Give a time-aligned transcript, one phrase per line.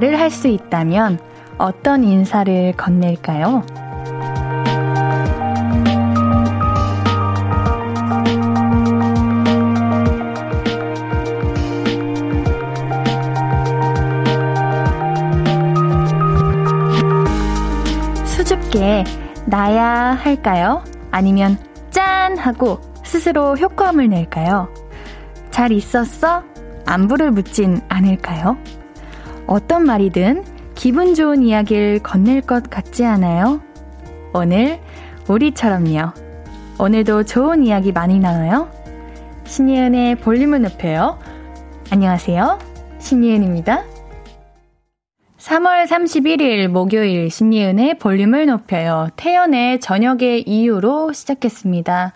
[0.00, 1.18] 말을 할 수 있다면
[1.58, 3.62] 어떤 인사를 건넬까요?
[18.24, 19.04] 수줍게
[19.46, 20.82] 나야 할까요?
[21.10, 21.58] 아니면
[21.90, 22.38] 짠!
[22.38, 24.72] 하고 스스로 효과음을 낼까요?
[25.50, 26.42] 잘 있었어?
[26.86, 28.56] 안부를 묻진 않을까요?
[29.50, 30.44] 어떤 말이든
[30.76, 33.60] 기분 좋은 이야기를 건넬 것 같지 않아요?
[34.32, 34.78] 오늘
[35.26, 36.12] 우리처럼요.
[36.78, 38.70] 오늘도 좋은 이야기 많이 나눠요.
[39.44, 41.18] 신예은의 볼륨을 높여요.
[41.90, 42.60] 안녕하세요.
[43.00, 43.82] 신예은입니다.
[45.38, 49.08] 3월 31일 목요일 신예은의 볼륨을 높여요.
[49.16, 52.12] 태연의 저녁의 이유로 시작했습니다.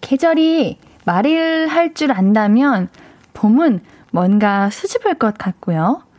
[0.00, 2.88] 계절이 말을 할 줄 안다면
[3.34, 6.09] 봄은 뭔가 수줍을 것 같고요.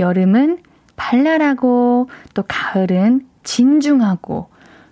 [0.00, 0.58] 여름은
[0.96, 4.48] 발랄하고 또 가을은 진중하고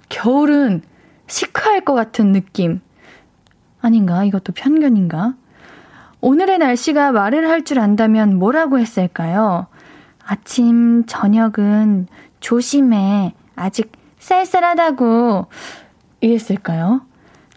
[0.08, 0.82] 겨울은
[1.26, 2.80] 시크할 것 같은 느낌.
[3.80, 4.24] 아닌가?
[4.24, 5.34] 이것도 편견인가?
[6.20, 9.66] 오늘의 날씨가 말을 할 줄 안다면 뭐라고 했을까요?
[10.24, 12.08] 아침, 저녁은
[12.40, 13.34] 조심해.
[13.56, 15.46] 아직 쌀쌀하다고
[16.20, 17.02] 이랬을까요?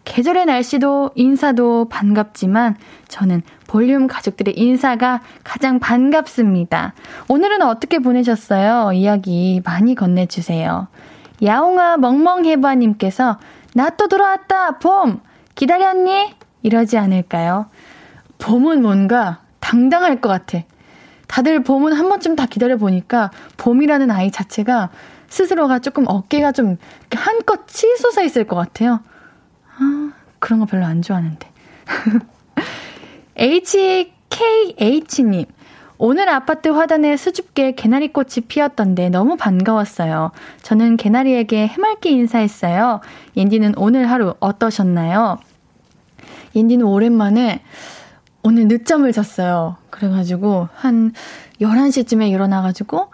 [0.03, 2.75] 계절의 날씨도 인사도 반갑지만
[3.07, 6.93] 저는 볼륨 가족들의 인사가 가장 반갑습니다.
[7.29, 8.91] 오늘은 어떻게 보내셨어요?
[8.91, 10.89] 이야기 많이 건네주세요.
[11.41, 13.39] 야옹아 멍멍해바님께서
[13.73, 15.21] 나또 돌아왔다 봄
[15.55, 16.35] 기다렸니?
[16.63, 17.67] 이러지 않을까요?
[18.39, 20.59] 봄은 뭔가 당당할 것 같아.
[21.29, 24.89] 다들 봄은 한 번쯤 다 기다려 보니까 봄이라는 아이 자체가
[25.29, 26.75] 스스로가 조금 어깨가 좀
[27.15, 28.99] 한껏 치솟아 있을 것 같아요.
[29.77, 31.49] 아, 그런 거 별로 안 좋아하는데.
[33.41, 35.45] HKH님.
[35.97, 40.31] 오늘 아파트 화단에 수줍게 개나리꽃이 피었던데 너무 반가웠어요.
[40.61, 43.01] 저는 개나리에게 해맑게 인사했어요.
[43.35, 45.39] 옌디는 오늘 하루 어떠셨나요?
[46.55, 47.63] 옌디는 오랜만에
[48.43, 49.77] 오늘 늦잠을 잤어요.
[49.89, 51.11] 그래가지고 한
[51.61, 53.09] 11시쯤에 일어나가지고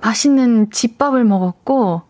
[0.00, 2.02] 맛있는 집밥을 먹었고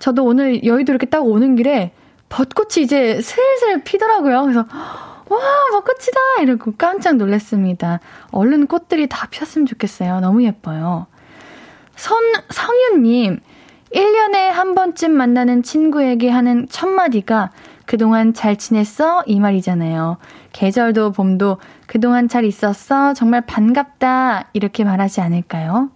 [0.00, 1.92] 저도 오늘 여의도 이렇게 딱 오는 길에
[2.28, 4.42] 벚꽃이 이제 슬슬 피더라고요.
[4.42, 4.66] 그래서
[5.28, 5.38] 와
[5.72, 8.00] 벚꽃이다 이러고 깜짝 놀랐습니다.
[8.30, 10.20] 얼른 꽃들이 다 피었으면 좋겠어요.
[10.20, 11.06] 너무 예뻐요.
[11.96, 12.18] 선
[12.50, 13.40] 성윤님
[13.94, 17.50] 1년에 한 번쯤 만나는 친구에게 하는 첫 마디가
[17.86, 19.22] 그동안 잘 지냈어?
[19.26, 20.18] 이 말이잖아요.
[20.52, 23.14] 계절도 봄도 그동안 잘 있었어?
[23.14, 24.50] 정말 반갑다.
[24.52, 25.90] 이렇게 말하지 않을까요?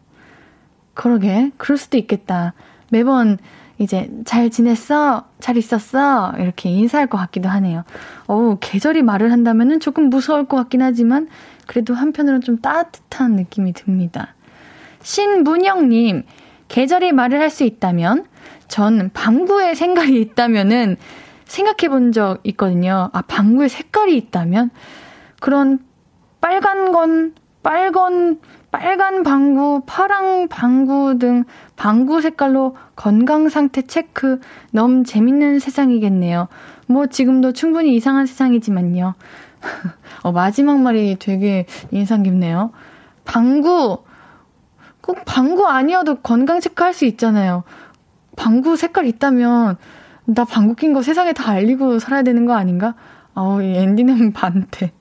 [0.94, 1.50] 그러게.
[1.56, 2.54] 그럴 수도 있겠다.
[2.90, 3.38] 매번
[3.80, 5.24] 이제 잘 지냈어?
[5.40, 6.34] 잘 있었어?
[6.38, 7.84] 이렇게 인사할 것 같기도 하네요.
[8.26, 11.28] 어우, 계절이 말을 한다면은 조금 무서울 것 같긴 하지만
[11.66, 14.34] 그래도 한편으로는 좀 따뜻한 느낌이 듭니다.
[15.02, 16.24] 신문영님,
[16.68, 18.26] 계절이 말을 할 수 있다면
[18.68, 20.96] 전 방구에 생각이 있다면은
[21.46, 23.08] 생각해 본 적 있거든요.
[23.14, 24.70] 아, 방구에 색깔이 있다면?
[25.40, 25.78] 그런
[26.42, 28.38] 빨간 건, 빨간,
[28.70, 31.44] 빨간 방구, 파랑 방구 등
[31.76, 34.40] 방구 색깔로 건강 상태 체크.
[34.70, 36.48] 너무 재밌는 세상이겠네요.
[36.86, 39.14] 뭐 지금도 충분히 이상한 세상이지만요.
[40.22, 42.72] 어, 마지막 말이 되게 인상 깊네요.
[43.24, 43.98] 방구,
[45.00, 47.64] 꼭 방구 아니어도 건강 체크 할 수 있잖아요.
[48.36, 49.76] 방구 색깔 있다면
[50.24, 52.94] 나 방구 낀 거 세상에 다 알리고 살아야 되는 거 아닌가?
[53.34, 54.92] 어우, 옌디는 반대.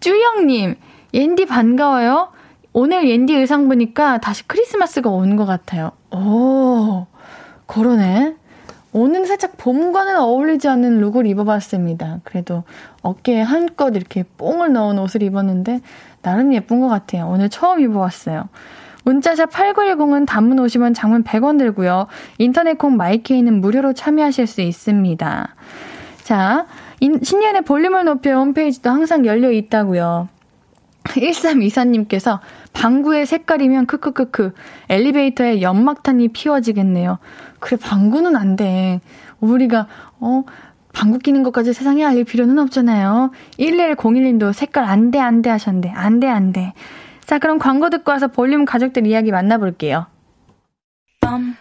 [0.00, 0.76] 쭈영님,
[1.12, 2.28] 옌디 반가워요.
[2.72, 5.92] 오늘 옌디 의상 보니까 다시 크리스마스가 온 것 같아요.
[6.12, 7.06] 오,
[7.66, 8.34] 그러네.
[8.92, 12.20] 오늘 살짝 봄과는 어울리지 않는 룩을 입어봤습니다.
[12.24, 12.64] 그래도
[13.02, 15.80] 어깨에 한껏 이렇게 뽕을 넣은 옷을 입었는데,
[16.22, 17.28] 나름 예쁜 것 같아요.
[17.28, 18.48] 오늘 처음 입어봤어요.
[19.04, 22.06] 문자샵 8910은 단문 50원, 장문 100원 들고요.
[22.38, 25.54] 인터넷 콩 마이케이는 무료로 참여하실 수 있습니다.
[26.24, 26.66] 자,
[27.22, 30.28] 신년의 볼륨을 높여 홈페이지도 항상 열려 있다고요.
[31.14, 32.40] 1324님께서
[32.72, 34.52] 방구의 색깔이면 크크크크
[34.88, 37.18] 엘리베이터에 연막탄이 피워지겠네요.
[37.60, 39.00] 그래 방구는 안 돼.
[39.40, 39.86] 우리가
[40.20, 40.44] 어
[40.92, 43.30] 방구 끼는 것까지 세상에 알릴 필요는 없잖아요.
[43.58, 46.72] 1101님도 색깔 안 돼 안 돼 하셨는데 안 돼 안 돼.
[47.24, 50.06] 자, 그럼 광고 듣고 와서 볼륨 가족들 이야기 만나볼게요.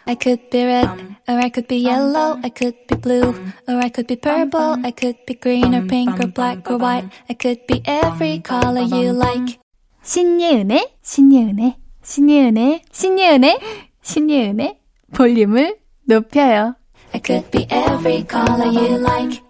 [0.05, 0.87] I could be red,
[1.27, 3.35] or I could be yellow, I could be blue,
[3.67, 7.09] or I could be purple, I could be green or pink or black or white,
[7.29, 9.59] I could be every color you like.
[10.03, 13.59] 신예은의, 신예은의, 신예은의, 신예은의,
[14.01, 14.79] 신예은의
[15.13, 16.75] 볼륨을 높여요.
[17.13, 19.41] I could be every color you like.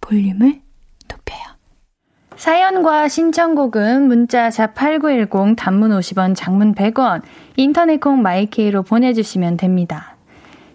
[0.00, 0.62] 볼륨을
[1.08, 1.42] 높여요.
[2.36, 7.22] 사연과 신청곡은 문자 자8910 단문 50원 장문 100원
[7.56, 10.16] 인터넷 콩 마이케이로 보내주시면 됩니다.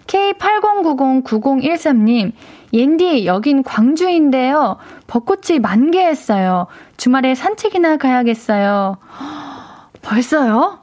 [0.07, 2.31] K80909013님
[2.73, 4.77] 옌디 여긴 광주인데요.
[5.07, 6.67] 벚꽃이 만개했어요.
[6.97, 8.97] 주말에 산책이나 가야겠어요.
[10.01, 10.79] 벌써요?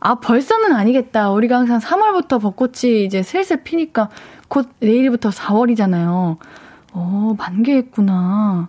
[0.00, 1.30] 아 벌써는 아니겠다.
[1.30, 4.08] 우리가 항상 3월부터 벚꽃이 이제 슬슬 피니까
[4.48, 6.36] 곧 내일부터 4월이잖아요.
[6.92, 8.68] 어 만개했구나.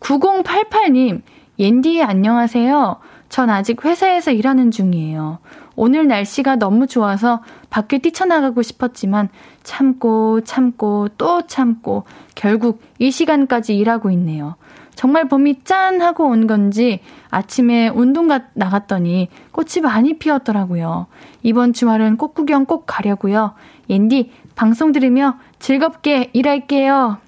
[0.00, 1.22] 9088님,
[1.58, 2.96] 옌디 안녕하세요.
[3.28, 5.38] 전 아직 회사에서 일하는 중이에요.
[5.76, 9.28] 오늘 날씨가 너무 좋아서 밖에 뛰쳐나가고 싶었지만
[9.62, 12.04] 참고 참고 또 참고
[12.34, 14.56] 결국 이 시간까지 일하고 있네요.
[14.94, 17.00] 정말 봄이 짠 하고 온 건지
[17.30, 21.06] 아침에 운동 가, 나갔더니 꽃이 많이 피었더라고요.
[21.42, 23.54] 이번 주말은 꽃 구경 꼭 가려고요.
[23.90, 27.18] 옌디 방송 들으며 즐겁게 일할게요.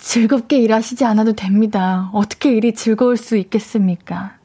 [0.00, 2.10] 즐겁게 일하시지 않아도 됩니다.
[2.12, 4.39] 어떻게 일이 즐거울 수 있겠습니까?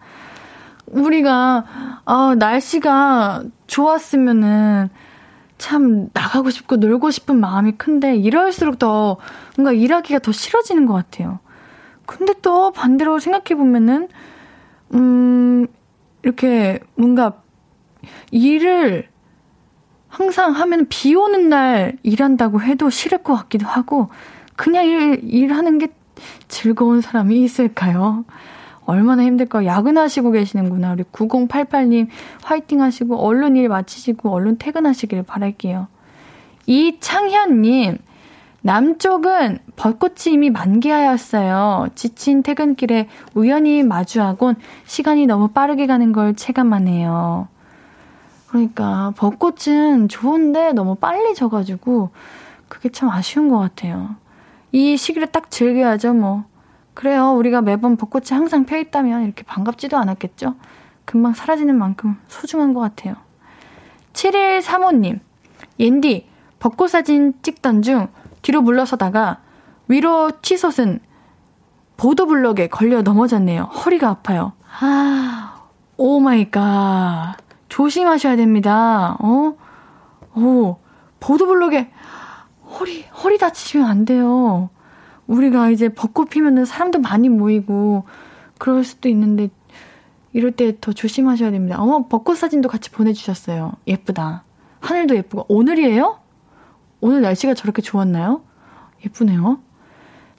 [0.87, 4.89] 우리가, 아, 날씨가 좋았으면은
[5.57, 9.17] 참 나가고 싶고 놀고 싶은 마음이 큰데 이럴수록 더
[9.57, 11.39] 뭔가 일하기가 더 싫어지는 것 같아요.
[12.05, 14.09] 근데 또 반대로 생각해 보면은,
[14.93, 15.67] 음,
[16.23, 17.41] 이렇게 뭔가
[18.31, 19.07] 일을
[20.07, 24.09] 항상 하면 비 오는 날 일한다고 해도 싫을 것 같기도 하고,
[24.55, 25.87] 그냥 일, 일하는 게
[26.47, 28.25] 즐거운 사람이 있을까요?
[28.85, 29.65] 얼마나 힘들까.
[29.65, 30.93] 야근하시고 계시는구나.
[30.93, 32.07] 우리 9088님
[32.43, 35.87] 화이팅 하시고, 얼른 일 마치시고, 얼른 퇴근하시길 바랄게요.
[36.67, 37.97] 이창현님,
[38.61, 41.89] 남쪽은 벚꽃이 이미 만개하였어요.
[41.93, 44.55] 지친 퇴근길에 우연히 마주하곤
[44.85, 47.47] 시간이 너무 빠르게 가는 걸 체감하네요.
[48.47, 52.09] 그러니까 벚꽃은 좋은데 너무 빨리 져가지고
[52.67, 54.15] 그게 참 아쉬운 것 같아요.
[54.71, 56.45] 이 시기를 딱 즐겨야죠, 뭐.
[56.95, 57.33] 그래요.
[57.33, 60.55] 우리가 매번 벚꽃이 항상 펴 있다면 이렇게 반갑지도 않았겠죠?
[61.03, 63.15] 금방 사라지는 만큼 소중한 것 같아요.
[64.13, 65.19] 7135님,
[65.79, 66.27] 옌디,
[66.57, 68.07] 벚꽃 사진 찍던 중
[68.41, 69.39] 뒤로 물러서다가
[69.87, 71.01] 위로 치솟은
[71.97, 73.63] 보도블럭에 걸려 넘어졌네요.
[73.63, 74.53] 허리가 아파요.
[74.79, 75.63] 아,
[75.97, 77.35] oh my god.
[77.69, 79.17] 조심하셔야 됩니다.
[79.19, 79.53] 어?
[80.35, 80.77] 오,
[81.19, 81.91] 보도블럭에
[82.79, 84.69] 허리, 허리 다치시면 안 돼요.
[85.27, 88.03] 우리가 이제 벚꽃 피면은 사람도 많이 모이고
[88.57, 89.49] 그럴 수도 있는데
[90.33, 91.77] 이럴 때 더 조심하셔야 됩니다.
[91.81, 93.71] 어머, 벚꽃 사진도 같이 보내주셨어요.
[93.87, 94.43] 예쁘다.
[94.81, 95.45] 하늘도 예쁘고.
[95.47, 96.19] 오늘이에요?
[96.99, 98.41] 오늘 날씨가 저렇게 좋았나요?
[99.05, 99.59] 예쁘네요.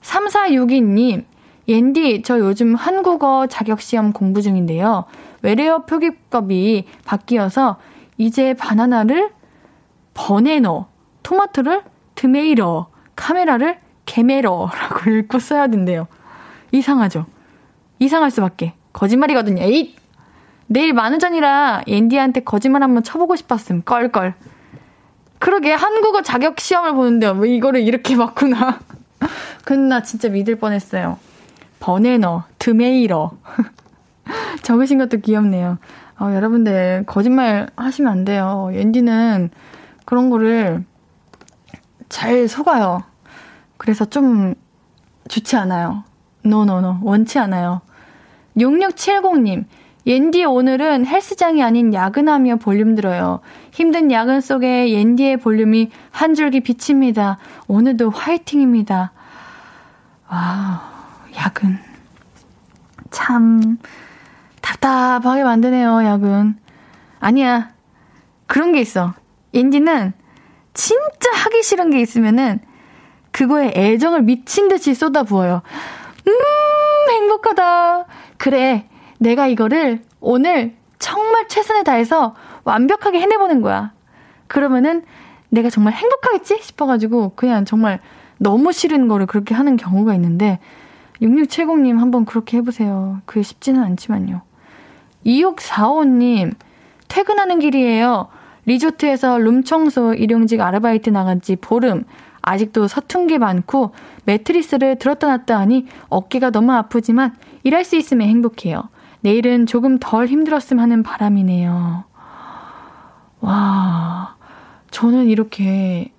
[0.01, 1.25] 3462님,
[1.67, 5.05] 옌디, 저 요즘 한국어 자격시험 공부 중인데요.
[5.41, 7.77] 외래어 표기법이 바뀌어서
[8.17, 9.31] 이제 바나나를
[10.13, 10.87] 버네너,
[11.23, 11.81] 토마토를
[12.15, 16.07] 드메이러, 카메라를 개메러라고 읽고 써야 된대요.
[16.71, 17.27] 이상하죠?
[17.99, 18.73] 이상할 수밖에.
[18.93, 19.61] 거짓말이거든요.
[19.61, 19.95] 에잇!
[20.65, 23.83] 내일 만우전이라 앤디한테 거짓말 한번 쳐보고 싶었음.
[23.85, 24.33] 껄껄.
[25.39, 28.79] 그러게 한국어 자격 시험을 보는데 왜 이거를 이렇게 맞구나.
[29.63, 31.19] 근데 나 진짜 믿을 뻔했어요.
[31.79, 33.31] 버네너, 드메이러.
[34.63, 35.77] 적으신 것도 귀엽네요.
[36.19, 38.71] 어, 여러분들 거짓말 하시면 안 돼요.
[38.73, 39.51] 앤디는
[40.05, 40.83] 그런 거를
[42.09, 43.03] 잘 속아요.
[43.77, 44.55] 그래서 좀
[45.27, 46.03] 좋지 않아요.
[46.43, 46.71] No no no.
[46.71, 46.99] No, no, no.
[47.03, 47.81] 원치 않아요.
[48.57, 49.65] 6670님.
[50.05, 53.41] 옌디 오늘은 헬스장이 아닌 야근하며 볼륨 들어요.
[53.71, 57.37] 힘든 야근 속에 옌디의 볼륨이 한 줄기 비칩니다.
[57.67, 59.11] 오늘도 화이팅입니다.
[60.29, 60.81] 와,
[61.35, 61.77] 야근.
[63.11, 63.79] 참
[64.61, 66.57] 답답하게 만드네요, 야근.
[67.19, 67.71] 아니야.
[68.45, 69.13] 그런 게 있어.
[69.53, 70.13] 옌디는
[70.73, 72.61] 진짜 하기 싫은 게 있으면은
[73.37, 75.61] 그거에 애정을 미친 듯이 쏟아부어요.
[76.27, 78.05] 음, 행복하다.
[78.37, 78.89] 그래,
[79.19, 83.93] 내가 이거를 오늘 정말 최선을 다해서 완벽하게 해내보는 거야.
[84.47, 85.03] 그러면은
[85.49, 86.57] 내가 정말 행복하겠지?
[86.63, 87.99] 싶어가지고 그냥 정말
[88.39, 90.57] 너무 싫은 거를 그렇게 하는 경우가 있는데
[91.21, 93.21] 6670님 한번 그렇게 해보세요.
[93.25, 94.41] 그게 쉽지는 않지만요.
[95.27, 96.55] 2645님,
[97.07, 98.29] 퇴근하는 길이에요.
[98.65, 102.03] 리조트에서 룸 청소 일용직 아르바이트 나간 지 보름.
[102.47, 103.91] 아직도 서툰 게 많고
[104.23, 108.89] 매트리스를 들었다 놨다 하니 어깨가 너무 아프지만 일할 수 있으면 행복해요.
[109.19, 112.05] 내일은 조금 덜 힘들었으면 하는 바람이네요.
[113.41, 114.35] 와,
[114.91, 116.11] 저는 이렇게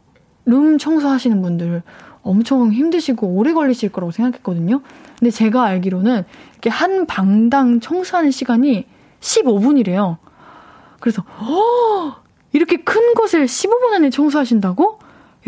[0.44, 1.82] 룸 청소하시는 분들
[2.22, 4.82] 엄청 힘드시고 오래 걸리실 거라고 생각했거든요.
[5.18, 8.86] 근데 제가 알기로는 이렇게 한 방당 청소하는 시간이
[9.20, 10.18] 15분이래요.
[11.00, 12.16] 그래서, 어,
[12.52, 14.97] 이렇게 큰 곳을 15분 안에 청소하신다고?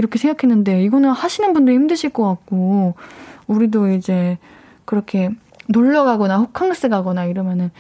[0.01, 2.95] 이렇게 생각했는데 이거는 하시는 분도 힘드실 것 같고
[3.47, 4.39] 우리도 이제
[4.87, 5.31] 그렇게
[5.69, 7.71] 놀러 가거나 호캉스 가거나 이러면은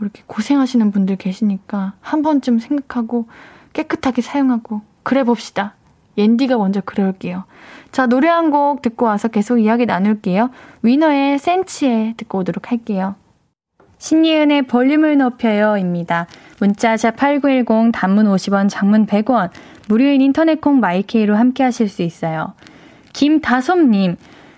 [0.00, 3.26] 이렇게 고생하시는 분들 계시니까 한 번쯤 생각하고
[3.72, 5.74] 깨끗하게 사용하고 그래 봅시다.
[6.18, 7.44] 옌디가 먼저 그럴게요.
[7.90, 10.50] 자, 노래 한 곡 듣고 와서 계속 이야기 나눌게요.
[10.82, 13.14] 위너의 센치해 듣고 오도록 할게요.
[13.98, 16.26] 신예은의 볼륨을 높여요입니다.
[16.60, 19.48] 문자샵 8910 단문 50원, 장문 100원,
[19.88, 22.54] 무료인 인터넷 콩 My K로 함께 하실 수 있어요.
[23.12, 24.16] 김다솜님,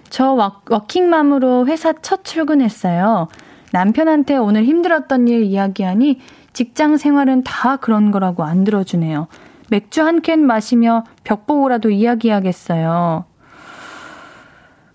[0.08, 3.28] 저 워킹맘으로 회사 첫 출근했어요.
[3.72, 6.20] 남편한테 오늘 힘들었던 일 이야기하니
[6.52, 9.26] 직장 생활은 다 그런 거라고 안 들어주네요.
[9.68, 13.24] 맥주 한 캔 마시며 벽 보고라도 이야기하겠어요.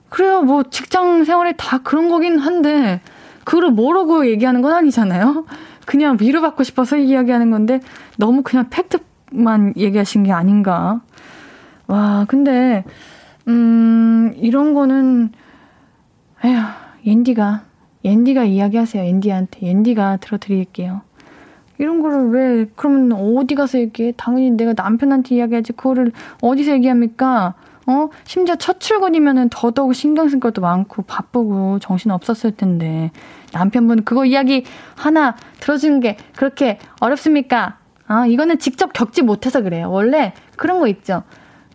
[0.09, 3.01] 그래요, 뭐 직장 생활이 다 그런 거긴 한데
[3.43, 5.45] 그걸 모르고 얘기하는 건 아니잖아요.
[5.85, 7.81] 그냥 위로받고 싶어서 이야기하는 건데
[8.17, 8.99] 너무 그냥 팩트
[9.31, 11.01] 만 얘기하신 게 아닌가.
[11.87, 12.83] 와, 근데
[13.47, 15.31] 음, 이런 거는
[16.43, 16.57] 에휴,
[17.05, 17.63] 옌디가
[18.03, 19.03] 옌디가 이야기하세요.
[19.03, 21.01] 옌디한테 옌디가 들어드릴게요.
[21.77, 24.13] 이런 거를 왜 그러면 어디 가서 얘기해?
[24.15, 26.11] 당연히 내가 남편한테 이야기하지 그거를
[26.41, 27.55] 어디서 얘기합니까?
[27.87, 28.09] 어?
[28.25, 33.11] 심지어 첫 출근이면은 더더욱 신경 쓸 것도 많고 바쁘고 정신 없었을 텐데
[33.51, 34.63] 남편분 그거 이야기
[34.95, 37.80] 하나 들어주는 게 그렇게 어렵습니까?
[38.11, 39.89] 아, 이거는 직접 겪지 못해서 그래요.
[39.89, 41.23] 원래 그런 거 있죠.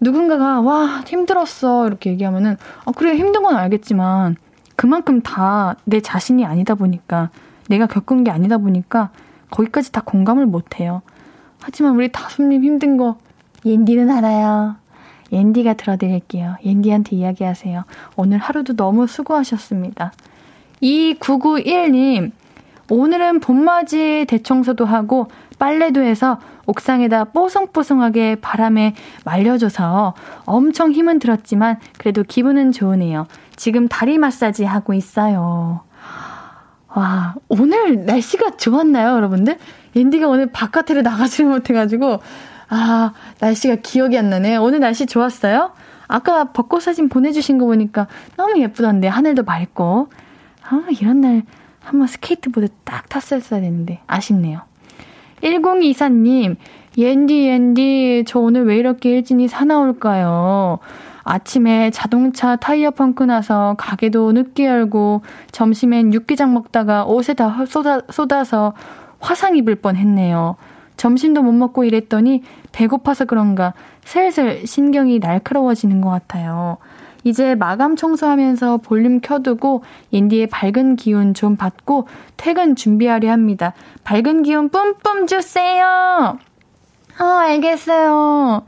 [0.02, 4.36] 누군가가 와 힘들었어 이렇게 얘기하면은 아 그래 힘든 건 알겠지만
[4.76, 7.30] 그만큼 다 내 자신이 아니다 보니까
[7.70, 9.08] 내가 겪은 게 아니다 보니까
[9.50, 11.00] 거기까지 다 공감을 못 해요.
[11.62, 13.16] 하지만 우리 다솜님 힘든 거
[13.64, 14.76] 옌디는 알아요.
[15.32, 16.56] 옌디가 들어드릴게요.
[16.62, 17.84] 옌디한테 이야기하세요.
[18.16, 20.12] 오늘 하루도 너무 수고하셨습니다.
[20.82, 22.30] 2991님,
[22.90, 25.28] 오늘은 봄맞이 대청소도 하고
[25.58, 28.94] 빨래도 해서 옥상에다 뽀송뽀송하게 바람에
[29.24, 33.26] 말려줘서 엄청 힘은 들었지만 그래도 기분은 좋으네요.
[33.54, 35.80] 지금 다리 마사지 하고 있어요.
[36.88, 39.58] 와, 오늘 날씨가 좋았나요, 여러분들?
[39.94, 42.20] 옌디가 오늘 바깥으로 나가지를 못해가지고,
[42.70, 44.56] 아, 날씨가 기억이 안 나네.
[44.56, 45.72] 오늘 날씨 좋았어요?
[46.08, 50.08] 아까 벚꽃 사진 보내주신 거 보니까 너무 예쁘던데, 하늘도 맑고.
[50.62, 51.42] 아, 이런 날
[51.80, 54.62] 한번 스케이트보드 딱 탔었어야 되는데, 아쉽네요.
[55.42, 56.56] 1024님,
[56.98, 60.78] 옌디, 옌디, 저 오늘 왜 이렇게 일진이 사나울까요?
[61.24, 68.74] 아침에 자동차 타이어 펑크 나서 가게도 늦게 열고 점심엔 육개장 먹다가 옷에 다 쏟아, 쏟아서
[69.18, 70.56] 화상 입을 뻔 했네요.
[70.96, 73.74] 점심도 못 먹고 이랬더니 배고파서 그런가
[74.04, 76.78] 슬슬 신경이 날카로워지는 것 같아요.
[77.26, 82.06] 이제 마감 청소하면서 볼륨 켜두고 인디의 밝은 기운 좀 받고
[82.36, 83.72] 퇴근 준비하려 합니다.
[84.04, 86.38] 밝은 기운 뿜뿜 주세요!
[87.18, 88.62] 어, 알겠어요.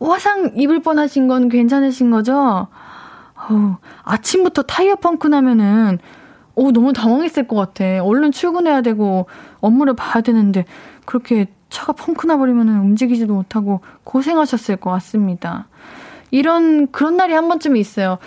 [0.00, 2.34] 화상 입을 뻔하신 건 괜찮으신 거죠?
[2.38, 5.98] 어, 아침부터 타이어 펑크 나면은
[6.54, 8.02] 오, 너무 당황했을 것 같아.
[8.02, 9.26] 얼른 출근해야 되고
[9.60, 10.64] 업무를 봐야 되는데
[11.04, 15.66] 그렇게 차가 펑크 나버리면 움직이지도 못하고 고생하셨을 것 같습니다.
[16.30, 18.18] 이런 그런 날이 한 번쯤 있어요.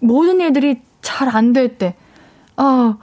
[0.00, 1.94] 모든 일들이 잘 안 될 때,
[2.56, 2.96] 아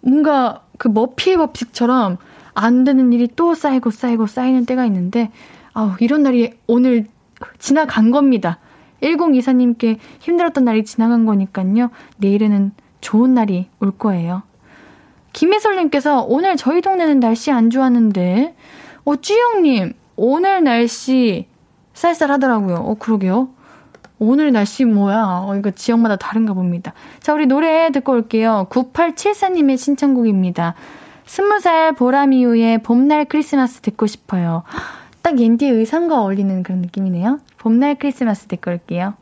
[0.00, 2.18] 뭔가 그 머피의 법칙처럼
[2.54, 5.30] 안 되는 일이 또 쌓이고 쌓이고 쌓이는 때가 있는데,
[5.74, 7.06] 아 이런 날이 오늘
[7.58, 8.58] 지나간 겁니다.
[9.02, 11.90] 1024님께 힘들었던 날이 지나간 거니까요.
[12.18, 14.42] 내일에는 좋은 날이 올 거예요.
[15.32, 18.54] 김혜설님께서 오늘 저희 동네는 날씨 안 좋았는데,
[19.04, 21.46] 어, 쭈영님, 오늘 날씨
[21.94, 22.76] 쌀쌀하더라고요.
[22.76, 23.48] 어, 그러게요.
[24.24, 25.42] 오늘 날씨 뭐야?
[25.46, 26.94] 어, 이거 지역마다 다른가 봅니다.
[27.18, 28.68] 자, 우리 노래 듣고 올게요.
[28.70, 30.74] 9874님의 신청곡입니다.
[31.26, 34.62] 스무 살 보람이유의 봄날 크리스마스 듣고 싶어요.
[35.22, 37.40] 딱 옌디의 의상과 어울리는 그런 느낌이네요.
[37.58, 39.14] 봄날 크리스마스 듣고 올게요.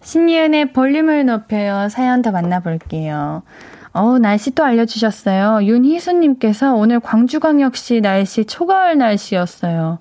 [0.00, 1.88] 신이은의 볼륨을 높여요.
[1.90, 3.42] 사연 더 만나볼게요.
[3.92, 5.64] 어, 날씨 또 알려주셨어요.
[5.64, 9.98] 윤희수님께서 오늘 광주광역시 날씨 초가을 날씨였어요.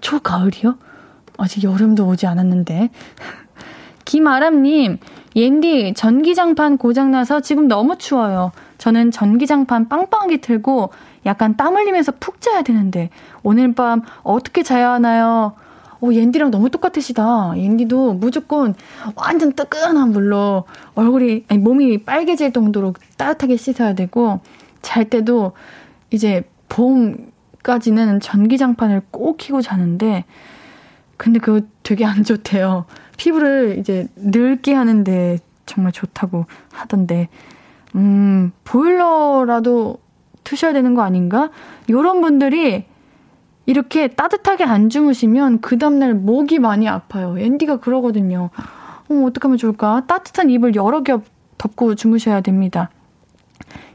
[0.00, 0.91] 초가을이요?
[1.38, 2.90] 아직 여름도 오지 않았는데.
[4.04, 4.98] 김아람님,
[5.36, 8.52] 옌디, 전기장판 고장나서 지금 너무 추워요.
[8.78, 10.90] 저는 전기장판 빵빵하게 틀고
[11.24, 13.10] 약간 땀 흘리면서 푹 자야 되는데
[13.44, 15.54] 오늘 밤 어떻게 자야 하나요?
[16.00, 17.52] 오, 옌디랑 너무 똑같으시다.
[17.56, 18.74] 옌디도 무조건
[19.14, 20.64] 완전 뜨끈한 물로
[20.96, 24.40] 얼굴이, 아니, 몸이 빨개질 정도로 따뜻하게 씻어야 되고,
[24.82, 25.52] 잘 때도
[26.10, 30.24] 이제 봄까지는 전기장판을 꼭 켜고 자는데,
[31.22, 32.84] 근데 그거 되게 안 좋대요.
[33.16, 37.28] 피부를 이제 늙게 하는데 정말 좋다고 하던데,
[37.94, 39.98] 음, 보일러라도
[40.42, 41.50] 트셔야 되는 거 아닌가?
[41.88, 42.86] 요런 분들이
[43.66, 47.36] 이렇게 따뜻하게 안 주무시면 그 다음날 목이 많이 아파요.
[47.38, 48.50] 앤디가 그러거든요.
[49.08, 50.02] 어, 어떻게 하면 좋을까?
[50.08, 51.22] 따뜻한 이불 여러 겹
[51.56, 52.90] 덮고 주무셔야 됩니다.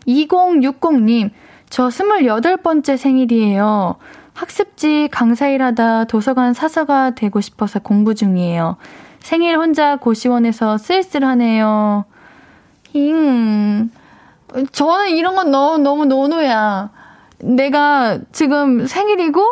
[0.08, 1.32] 2060님,
[1.70, 3.98] 저 28번째 생일이에요.
[4.38, 8.78] 학습지 강사 일하다 도서관 사서가 되고 싶어서 공부 중이에요.
[9.20, 12.06] 생일 혼자 고시원에서 쓸쓸하네요.
[12.94, 13.90] 힝.
[14.72, 16.92] 저는 이런 건 너무, 너무 노노야.
[17.40, 19.44] 내가 지금 생일이고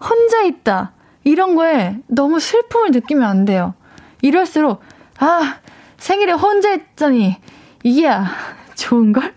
[0.00, 0.92] 혼자 있다.
[1.24, 3.74] 이런 거에 너무 슬픔을 느끼면 안 돼요.
[4.22, 4.80] 이럴수록,
[5.18, 5.56] 아,
[5.98, 7.36] 생일에 혼자 있자니,
[7.82, 8.26] 이게야,
[8.76, 9.34] 좋은걸?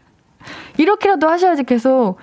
[0.77, 2.17] 이렇게라도 하셔야지 계속,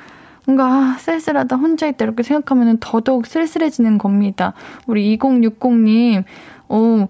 [0.46, 4.54] 뭔가, 아, 쓸쓸하다, 혼자 있다, 이렇게 생각하면 더더욱 쓸쓸해지는 겁니다.
[4.86, 6.24] 우리 2060님,
[6.68, 7.08] 어,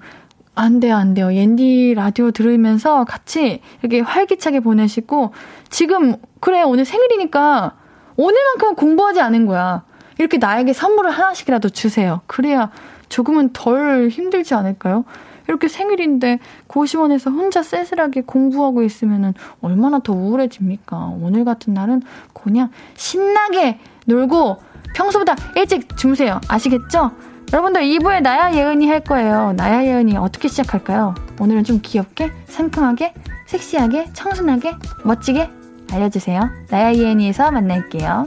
[0.55, 1.33] 안 돼요, 안 돼요.
[1.33, 5.33] 옌디 라디오 들으면서 같이 이렇게 활기차게 보내시고,
[5.71, 7.77] 지금, 그래, 오늘 생일이니까,
[8.17, 9.85] 오늘만큼은 공부하지 않은 거야.
[10.19, 12.21] 이렇게 나에게 선물을 하나씩이라도 주세요.
[12.27, 12.71] 그래야
[13.09, 15.05] 조금은 덜 힘들지 않을까요?
[15.53, 21.13] 이렇게 생일인데 고시원에서 혼자 쓸쓸하게 공부하고 있으면 얼마나 더 우울해집니까?
[21.21, 24.57] 오늘 같은 날은 그냥 신나게 놀고
[24.95, 26.41] 평소보다 일찍 주무세요.
[26.49, 27.13] 아시겠죠?
[27.53, 29.53] 여러분들 2부에 나야 예은이 할 거예요.
[29.53, 31.15] 나야 예은이 어떻게 시작할까요?
[31.39, 33.13] 오늘은 좀 귀엽게, 상큼하게,
[33.47, 35.51] 섹시하게, 청순하게, 멋지게
[35.93, 36.49] 알려주세요.
[36.71, 38.27] 나야 예은이에서 만날게요.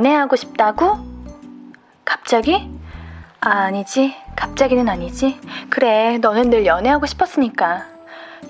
[0.00, 0.98] 연애하고 싶다고?
[2.04, 2.68] 갑자기?
[3.40, 4.14] 아, 아니지.
[4.36, 5.40] 갑자기는 아니지.
[5.70, 7.86] 그래, 너는 늘 연애하고 싶었으니까.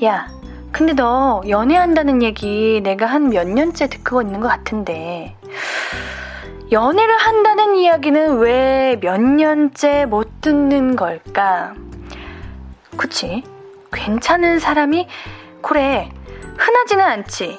[0.02, 0.26] 야,
[0.72, 5.37] 근데 너 연애한다는 얘기 내가 한 몇 년째 듣고 있는 것 같은데.
[6.72, 11.74] 연애를 한다는 이야기는 왜 몇 년째 못 듣는 걸까?
[12.96, 13.44] 그치?
[13.92, 15.06] 괜찮은 사람이,
[15.62, 16.11] 그래,
[16.59, 17.56] 흔하지는 않지.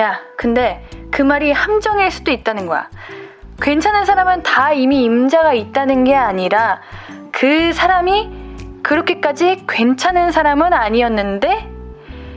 [0.00, 2.88] 야, 근데 그 말이 함정일 수도 있다는 거야.
[3.60, 6.80] 괜찮은 사람은 다 이미 임자가 있다는 게 아니라
[7.30, 8.30] 그 사람이
[8.82, 11.68] 그렇게까지 괜찮은 사람은 아니었는데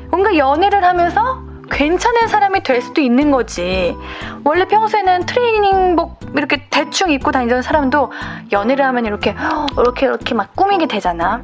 [0.09, 3.95] 뭔가 연애를 하면서 괜찮은 사람이 될 수도 있는 거지.
[4.43, 8.11] 원래 평소에는 트레이닝복 이렇게 대충 입고 다니던 사람도
[8.51, 9.35] 연애를 하면 이렇게
[9.77, 11.41] 이렇게 이렇게 막 꾸미게 되잖아.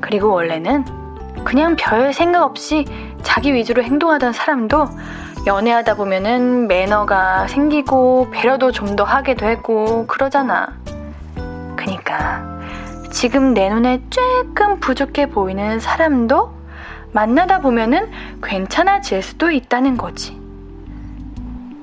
[0.00, 0.84] 그리고 원래는
[1.44, 2.84] 그냥 별 생각 없이
[3.22, 4.88] 자기 위주로 행동하던 사람도
[5.46, 10.76] 연애하다 보면은 매너가 생기고 배려도 좀 더 하게 되고 그러잖아.
[11.76, 12.44] 그니까
[13.10, 16.52] 지금 내 눈에 조금 부족해 보이는 사람도
[17.12, 18.10] 만나다 보면은
[18.42, 20.38] 괜찮아질 수도 있다는 거지.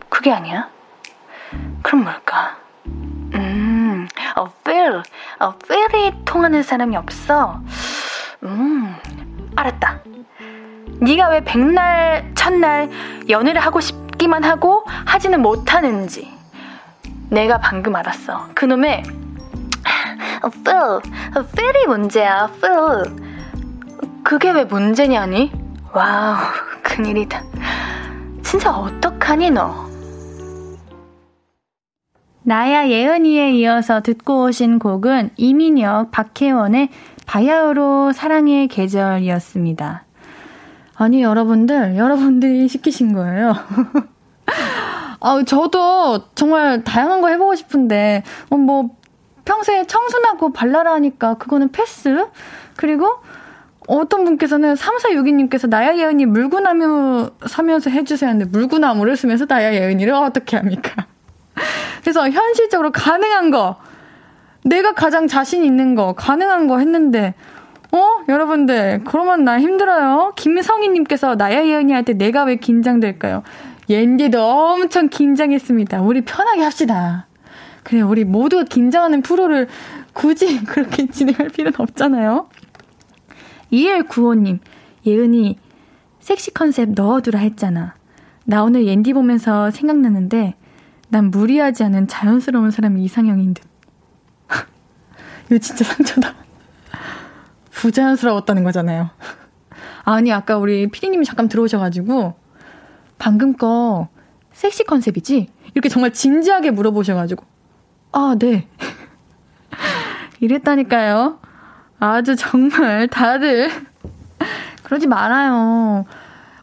[0.10, 0.70] 그게 아니야?
[1.82, 2.58] 그럼 뭘까?
[2.86, 5.02] 음, 어, feel,
[5.40, 7.60] 어, feel이 통하는 사람이 없어.
[8.44, 8.96] 음,
[9.58, 10.02] 알았다.
[11.02, 12.90] 네가 왜 백날 첫날
[13.30, 16.32] 연애를 하고 싶기만 하고 하지는 못하는지
[17.30, 18.48] 내가 방금 알았어.
[18.56, 19.04] 그놈의
[20.46, 21.02] feel,
[21.36, 22.50] feel이 문제야.
[22.56, 23.04] feel.
[24.24, 25.52] 그게 왜 문제냐니?
[25.94, 26.38] 와우,
[26.84, 27.44] 큰일이다.
[28.44, 29.88] 진짜 어떡하니 너?
[32.44, 36.90] 나야 예은이에 이어서 듣고 오신 곡은 이민혁, 박혜원의
[37.28, 40.06] 바야흐로 사랑의 계절이었습니다.
[40.96, 43.54] 아니, 여러분들, 여러분들이 시키신 거예요.
[45.20, 48.96] 아, 저도 정말 다양한 거 해보고 싶은데, 어, 뭐,
[49.46, 52.28] 평소에 청순하고 발랄하니까 그거는 패스?
[52.76, 53.10] 그리고
[53.88, 61.08] 어떤 분께서는 3462님께서 나야 예은이 물구나무 서면서 해주세요 하는데 물구나무를 쓰면서 나야 예은이를 어떻게 합니까?
[62.02, 63.78] 그래서 현실적으로 가능한 거,
[64.68, 67.34] 내가 가장 자신 있는 거, 가능한 거 했는데,
[67.92, 68.04] 어?
[68.28, 70.34] 여러분들, 그러면 나 힘들어요.
[70.36, 73.44] 김성희님께서 나야 예은이 할 때 내가 왜 긴장될까요?
[73.90, 76.02] 옌디도 엄청 긴장했습니다.
[76.02, 77.28] 우리 편하게 합시다.
[77.84, 79.68] 그래, 우리 모두가 긴장하는 프로를
[80.12, 82.50] 굳이 그렇게 진행할 필요는 없잖아요.
[83.72, 84.60] 2195님,
[85.06, 85.58] 예은이
[86.20, 87.96] 섹시 컨셉 넣어두라 했잖아.
[88.44, 90.56] 나 오늘 옌디 보면서 생각나는데,
[91.10, 93.67] 난 무리하지 않은 자연스러운 사람이 이상형인 듯.
[95.48, 96.34] 이거 진짜 상처다.
[97.72, 99.10] 부자연스러웠다는 거잖아요.
[100.04, 102.36] 아니, 아까 우리 피디님이 잠깐 들어오셔가지고,
[103.18, 104.08] 방금 거
[104.54, 105.50] 섹시 컨셉이지?
[105.74, 107.46] 이렇게 정말 진지하게 물어보셔가지고,
[108.14, 108.68] 아, 네.
[110.40, 111.40] 이랬다니까요.
[112.00, 113.70] 아주 정말 다들
[114.84, 116.06] 그러지 말아요.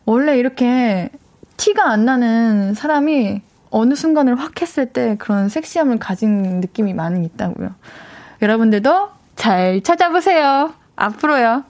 [0.04, 1.10] 원래 이렇게
[1.56, 7.74] 티가 안 나는 사람이 어느 순간을 확 했을 때 그런 섹시함을 가진 느낌이 많이 있다고요.
[8.42, 10.74] 여러분들도 잘 찾아보세요.
[10.96, 11.64] 앞으로요.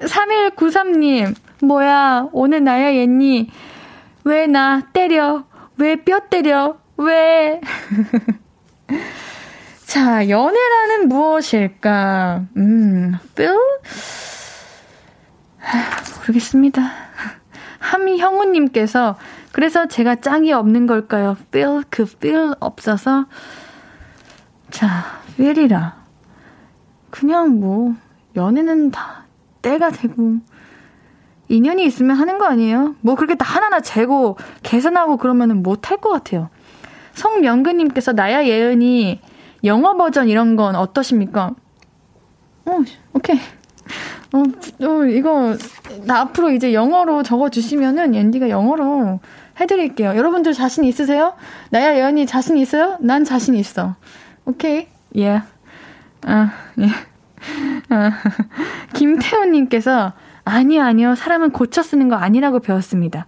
[0.00, 3.50] 3193님, 뭐야, 오늘 나야 옌니.
[4.24, 5.44] 왜 나 때려?
[5.76, 6.76] 왜 뼈 때려?
[6.96, 7.60] 왜?
[9.86, 12.42] 자, 연애라는 무엇일까?
[12.56, 13.56] 음, feel?
[16.18, 16.82] 모르겠습니다.
[17.78, 19.16] 함형우님께서
[19.52, 21.36] 그래서 제가 짱이 없는 걸까요?
[21.48, 23.26] feel 그 feel 없어서
[24.70, 25.96] 자 feel이라
[27.08, 27.94] 그냥 뭐
[28.36, 29.24] 연애는 다
[29.62, 30.36] 때가 되고
[31.48, 32.94] 인연이 있으면 하는 거 아니에요?
[33.00, 36.48] 뭐 그렇게 다 하나하나 재고 계산하고 그러면은 못할 것 같아요.
[37.14, 39.20] 성명근님께서 나야 예은이
[39.64, 41.54] 영어 버전 이런 건 어떠십니까?
[42.66, 42.78] 어,
[43.14, 43.36] 오케이.
[44.32, 44.38] 어,
[44.86, 45.56] 어, 이거,
[46.04, 49.18] 나 앞으로 이제 영어로 적어주시면은 앤디가 영어로
[49.60, 50.10] 해드릴게요.
[50.16, 51.34] 여러분들 자신 있으세요?
[51.70, 52.96] 나야 예언이 자신 있어요?
[53.00, 53.96] 난 자신 있어.
[54.44, 54.86] 오케이.
[55.16, 55.42] 예.
[56.26, 56.86] 아, 예.
[57.88, 58.12] 아,
[58.94, 60.12] 김태훈님께서,
[60.44, 61.14] 아니요, 아니요.
[61.14, 63.26] 사람은 고쳐 쓰는 거 아니라고 배웠습니다.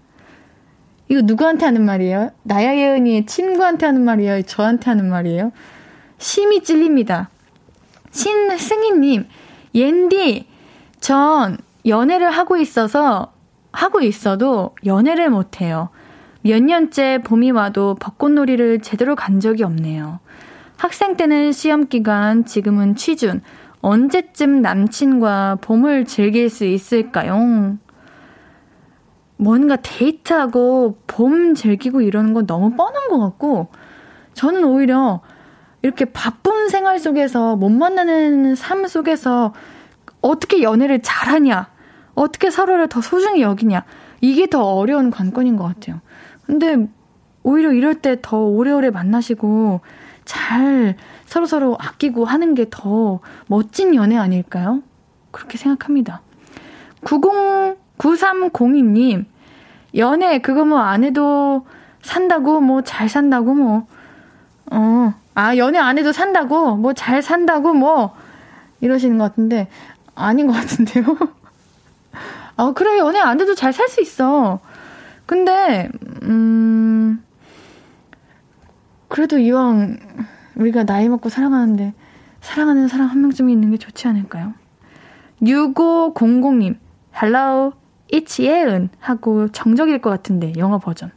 [1.09, 2.31] 이거 누구한테 하는 말이에요?
[2.43, 4.43] 나야 예은이의 친구한테 하는 말이에요?
[4.43, 5.53] 저한테 하는 말이에요?
[6.19, 7.29] 심이 찔립니다.
[8.13, 9.27] 신승희님,
[9.75, 10.47] 옌디,
[11.01, 13.33] 전 연애를 하고 있어서,
[13.73, 15.89] 하고 있어도 연애를 못해요.
[16.43, 20.21] 몇 년째 봄이 와도 벚꽃놀이를 제대로 간 적이 없네요.
[20.83, 23.41] 학생 때는 시험 기간, 지금은 취준.
[23.83, 27.79] 언제쯤 남친과 봄을 즐길 수 있을까요?
[29.37, 33.69] 뭔가 데이트하고 봄 즐기고 이러는 건 너무 뻔한 것 같고,
[34.35, 35.21] 저는 오히려
[35.83, 39.55] 이렇게 바쁜 생활 속에서 못 만나는 삶 속에서
[40.21, 41.69] 어떻게 연애를 잘하냐,
[42.17, 43.85] 어떻게 서로를 더 소중히 여기냐,
[44.21, 46.01] 이게 더 어려운 관건인 것 같아요.
[46.45, 46.89] 근데
[47.45, 49.81] 오히려 이럴 때 더 오래오래 만나시고
[50.25, 54.83] 잘 서로서로 아끼고 하는 게 더 멋진 연애 아닐까요?
[55.31, 56.21] 그렇게 생각합니다.
[57.05, 59.25] 90, 9302님,
[59.97, 61.67] 연애 그거 뭐 안 해도
[62.03, 63.87] 산다고, 뭐 잘 산다고, 뭐,
[64.71, 66.77] 어, 아, 연애 안 해도 산다고?
[66.77, 67.73] 뭐 잘 산다고?
[67.75, 68.15] 뭐
[68.81, 69.69] 이러시는 것 같은데
[70.15, 71.05] 아닌 것 같은데요?
[72.57, 72.99] 아, 그래.
[72.99, 74.61] 연애 안 해도 잘 살 수 있어.
[75.27, 75.89] 근데
[76.25, 77.02] 음
[79.13, 79.99] 그래도 이왕
[80.55, 81.93] 우리가 나이 먹고 사랑하는데
[82.41, 84.55] 사랑하는 사람 한 명쯤 있는 게 좋지 않을까요?
[85.43, 86.79] 6500님,
[87.15, 87.75] Hello,
[88.11, 91.11] it's 예은 하고 정적일 것 같은데 영어 버전.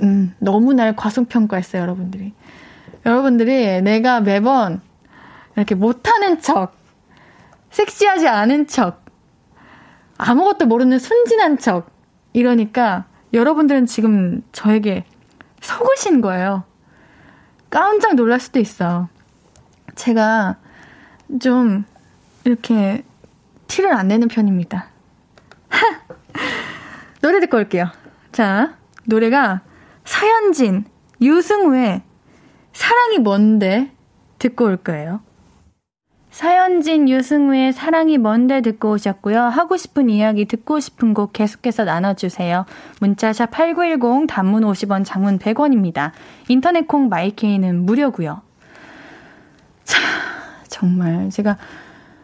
[0.00, 2.32] 음, 너무 날 과소평가했어요, 여러분들이.
[3.04, 4.80] 여러분들이 내가 매번
[5.54, 6.78] 이렇게 못하는 척,
[7.72, 9.04] 섹시하지 않은 척,
[10.16, 11.90] 아무것도 모르는 순진한 척,
[12.32, 15.04] 이러니까 여러분들은 지금 저에게
[15.64, 16.64] 속으신 거예요.
[17.70, 19.08] 깜짝 놀랄 수도 있어.
[19.94, 20.56] 제가
[21.40, 21.84] 좀
[22.44, 23.02] 이렇게
[23.66, 24.88] 티를 안 내는 편입니다.
[27.22, 27.90] 노래 듣고 올게요.
[28.30, 29.62] 자, 노래가
[30.04, 30.84] 서현진,
[31.22, 32.02] 유승우의
[32.72, 33.90] 사랑이 뭔데
[34.38, 35.20] 듣고 올 거예요.
[36.34, 39.40] 서현진, 유승우의 사랑이 뭔데 듣고 오셨고요.
[39.40, 42.66] 하고 싶은 이야기, 듣고 싶은 곡 계속해서 나눠주세요.
[43.00, 46.10] 문자샵 8910, 단문 50원, 장문 100원입니다.
[46.48, 48.42] 인터넷 콩 마이케이는 무료고요.
[49.84, 50.00] 자,
[50.66, 51.56] 정말 제가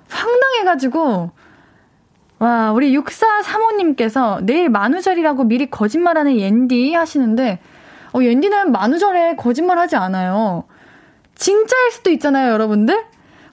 [0.09, 1.31] 황당해가지고
[2.41, 7.61] 와, 우리 6435님께서 내일 만우절이라고 미리 거짓말하는 옌디 하시는데
[8.13, 10.65] 어, 옌디는 만우절에 거짓말 하지 않아요.
[11.37, 13.05] 진짜일 수도 있잖아요, 여러분들?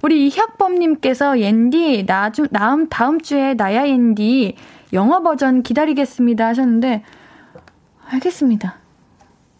[0.01, 4.55] 우리 이혁범님께서 옌디, 나, 좀, 다음, 다음 주에 나야 옌디
[4.93, 7.03] 영어 버전 기다리겠습니다 하셨는데,
[8.09, 8.75] 알겠습니다.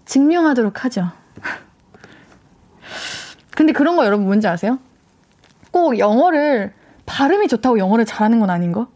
[0.05, 1.11] 증명하도록 하죠.
[3.55, 4.79] 근데 그런 거 여러분 뭔지 아세요?
[5.71, 6.73] 꼭 영어를,
[7.05, 8.87] 발음이 좋다고 영어를 잘하는 건 아닌 거?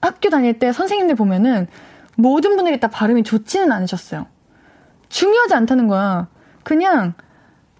[0.00, 1.66] 학교 다닐 때 선생님들 보면은
[2.16, 4.26] 모든 분들이 다 발음이 좋지는 않으셨어요.
[5.08, 6.28] 중요하지 않다는 거야.
[6.62, 7.14] 그냥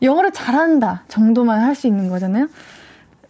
[0.06, 2.48] 영어를 잘한다 정도만 할 수 있는 거잖아요.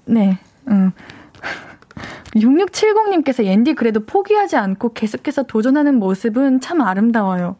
[0.04, 0.92] 네, 음.
[2.36, 7.56] 6670님께서 옌디 그래도 포기하지 않고 계속해서 도전하는 모습은 참 아름다워요.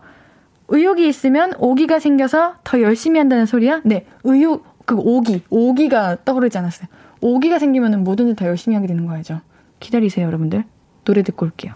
[0.68, 3.80] 의욕이 있으면 오기가 생겨서 더 열심히 한다는 소리야?
[3.84, 6.88] 네, 의욕, 그 오기, 오기가 떠오르지 않았어요.
[7.20, 9.40] 오기가 생기면 뭐든지 더 열심히 하게 되는 거죠.
[9.80, 10.64] 기다리세요, 여러분들.
[11.04, 11.74] 노래 듣고 올게요.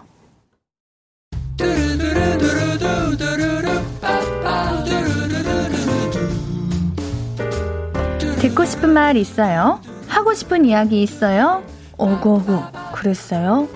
[8.41, 9.81] 듣고 싶은 말 있어요?
[10.13, 11.63] 하고 싶은 이야기 있어요?
[11.97, 12.63] 오고오고
[12.95, 13.67] 그랬어요?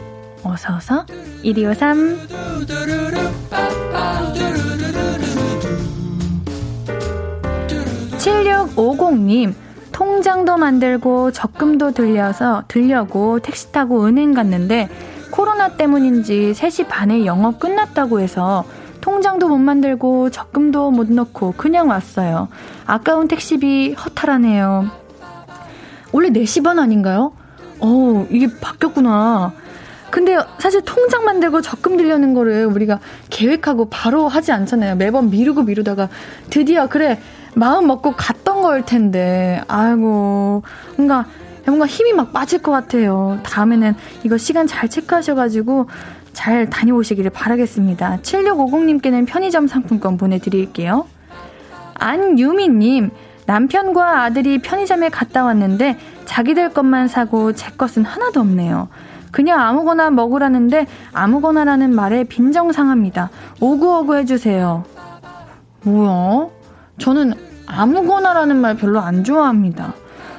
[0.43, 1.07] 어서어서
[1.43, 2.29] 1253
[8.19, 9.55] 7650님
[9.93, 14.91] 통장도 만들고 적금도 들려서 들려고 택시 타고 은행 갔는데
[15.31, 18.65] 코로나 때문인지 3시 반에 영업 끝났다고 해서
[19.01, 22.49] 통장도 못 만들고 적금도 못 넣고 그냥 왔어요.
[22.85, 25.06] 아까운 택시비 허탈하네요.
[26.13, 27.33] 원래 4시 반 아닌가요?
[27.81, 29.53] 어, 이게 바뀌었구나.
[30.11, 34.97] 근데 사실 통장 만들고 적금 들려는 거를 우리가 계획하고 바로 하지 않잖아요.
[34.97, 36.09] 매번 미루고 미루다가
[36.49, 37.21] 드디어 그래
[37.55, 40.63] 마음 먹고 갔던 걸 텐데 아이고
[40.97, 41.27] 뭔가
[41.67, 43.41] 뭔가 힘이 막 빠질 것 같아요.
[43.43, 45.89] 다음에는 이거 시간 잘 체크하셔가지고
[46.33, 48.19] 잘 다녀오시기를 바라겠습니다.
[48.23, 51.07] 7650님께는 편의점 상품권 보내드릴게요.
[51.95, 53.11] 안유미님,
[53.47, 58.89] 남편과 아들이 편의점에 갔다 왔는데 자기들 것만 사고 제 것은 하나도 없네요.
[59.31, 63.31] 그냥 아무거나 먹으라는데 아무거나라는 말에 빈정상합니다.
[63.61, 64.85] 오구오구 해주세요.
[65.83, 66.49] 뭐야?
[66.99, 67.35] 저는
[67.67, 69.95] 아무거나라는 말 별로 안 좋아합니다.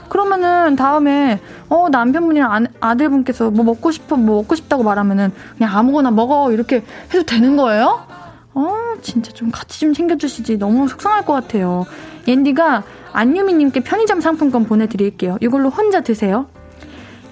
[0.10, 1.40] 그러면은 다음에
[1.70, 6.84] 어 남편분이랑 아, 들분께서 뭐 먹고 싶어 뭐 먹고 싶다고 말하면은 그냥 아무거나 먹어 이렇게
[7.14, 8.06] 해도 되는 거예요?
[8.54, 11.86] 어 진짜 좀 같이 좀 챙겨주시지 너무 속상할 것 같아요.
[12.28, 15.38] 옌디가 안유미님께 편의점 상품권 보내드릴게요.
[15.42, 16.48] 이걸로 혼자 드세요.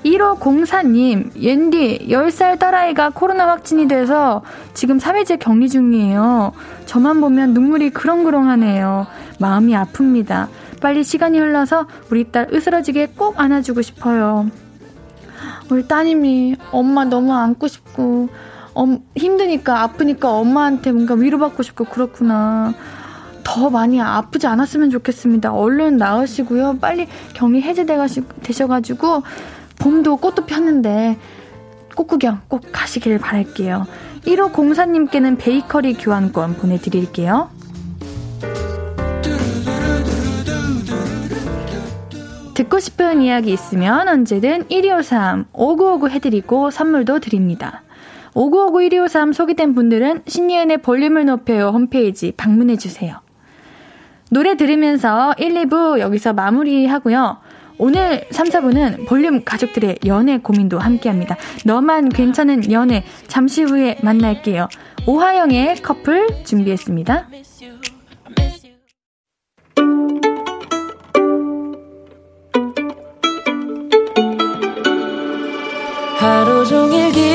[0.06, 4.44] 1504님, 옌디, 10살 딸아이가 코로나 확진이 돼서
[4.76, 6.54] 지금 3일째 격리 중이에요.
[6.86, 9.08] 저만 보면 눈물이 그렁그렁 하네요.
[9.40, 10.48] 마음이 아픕니다.
[10.80, 14.48] 빨리 시간이 흘러서 우리 딸 으스러지게 꼭 안아주고 싶어요.
[15.72, 18.30] 우리 따님이 엄마 너무 안고 싶고,
[18.76, 22.76] 엄, 힘드니까, 아프니까 엄마한테 뭔가 위로받고 싶고, 그렇구나.
[23.46, 25.54] 더 많이 아프지 않았으면 좋겠습니다.
[25.54, 26.80] 얼른 나으시고요.
[26.82, 29.24] 빨리 격리 해제되셔가지고,
[29.80, 31.18] 봄도 꽃도 폈는데,
[31.96, 33.86] 꽃구경 꼭 가시길 바랄게요.
[34.26, 37.50] 1호 공사님께는 베이커리 교환권 보내드릴게요.
[42.56, 47.84] 듣고 싶은 이야기 있으면 언제든 1253 5959 해드리고 선물도 드립니다.
[48.34, 53.25] 5959 1253 소개된 분들은 신예은의 볼륨을 높여요 홈페이지 방문해주세요.
[54.32, 57.38] 노래 들으면서 1, 2부 여기서 마무리하고요.
[57.78, 61.36] 오늘 3, 4부는 볼륨 가족들의 연애 고민도 함께 합니다.
[61.66, 64.70] 너만 괜찮은 연애 잠시 후에 만날게요.
[65.08, 67.28] 오하영의 커플 준비했습니다.
[76.18, 77.35] 하루 종일 기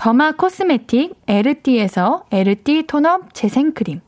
[0.00, 4.00] Derma cosmetic 에르띠에서 에르띠 tone up 재생크림.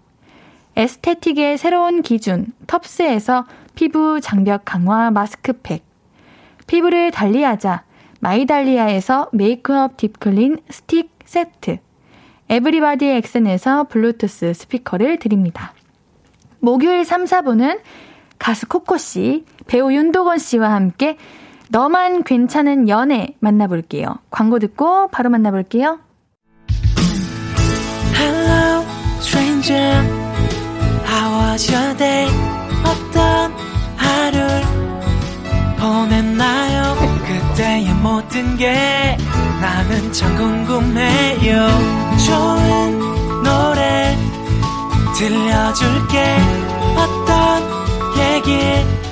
[0.75, 5.85] Aesthetic의 새로운 기준 텁스에서 피부 장벽 강화 마스크팩.
[6.67, 7.85] 피부를 달리하자
[8.21, 11.77] 마이달리아에서 메이크업 deep clean 스틱 세트,
[12.49, 15.75] everybody 엑센에서 블루투스 스피커를 드립니다.
[16.61, 17.81] 목요일 3, 4부는
[18.39, 21.19] 가수 코코씨, 배우 윤도건 씨와 함께
[21.73, 24.19] 너만 괜찮은 연애 만나볼게요.
[24.31, 26.01] 광고 듣고 바로 만나볼게요.
[28.15, 28.85] Hello,
[29.21, 30.07] stranger.
[31.09, 32.29] How was your day?
[32.85, 33.53] 어떤
[33.97, 34.63] 하루를
[35.81, 36.95] 보냈나요?
[37.25, 39.17] 그때의 모든 게
[39.63, 41.69] 나는 참 궁금해요.
[42.27, 42.99] 좋은
[43.43, 44.15] 노래
[45.17, 46.37] 들려줄게.
[46.99, 47.63] 어떤
[48.19, 49.12] 얘기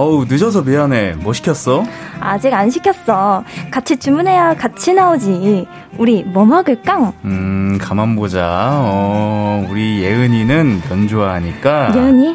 [0.00, 1.16] 어우 늦어서 미안해.
[1.18, 1.84] 뭐 시켰어?
[2.20, 3.44] 아직 안 시켰어.
[3.70, 5.66] 같이 주문해야 같이 나오지.
[5.98, 7.12] 우리 뭐 먹을까?
[7.26, 8.70] 음 가만 보자.
[8.72, 11.92] 어 우리 예은이는 면 좋아하니까.
[11.94, 12.34] 예은이?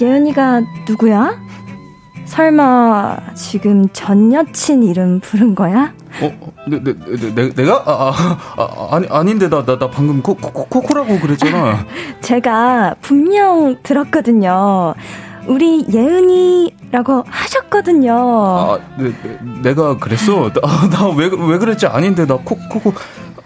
[0.00, 1.38] 예은이가 누구야?
[2.24, 5.92] 설마 지금 전 여친 이름 부른 거야?
[6.22, 6.32] 어,
[6.66, 6.94] 내, 내,
[7.34, 7.82] 내, 내가?
[7.86, 11.84] 아, 아, 아, 아니, 아닌데, 나, 나, 나 방금 코, 코, 코, 코라고 그랬잖아.
[12.22, 14.94] 제가 분명 들었거든요.
[15.46, 18.12] 우리 예은이라고 하셨거든요.
[18.14, 19.12] 아, 내,
[19.62, 20.50] 내, 가 그랬어?
[20.52, 21.86] 나, 나 왜, 왜 그랬지?
[21.86, 22.92] 아닌데, 나 코, 코, 코.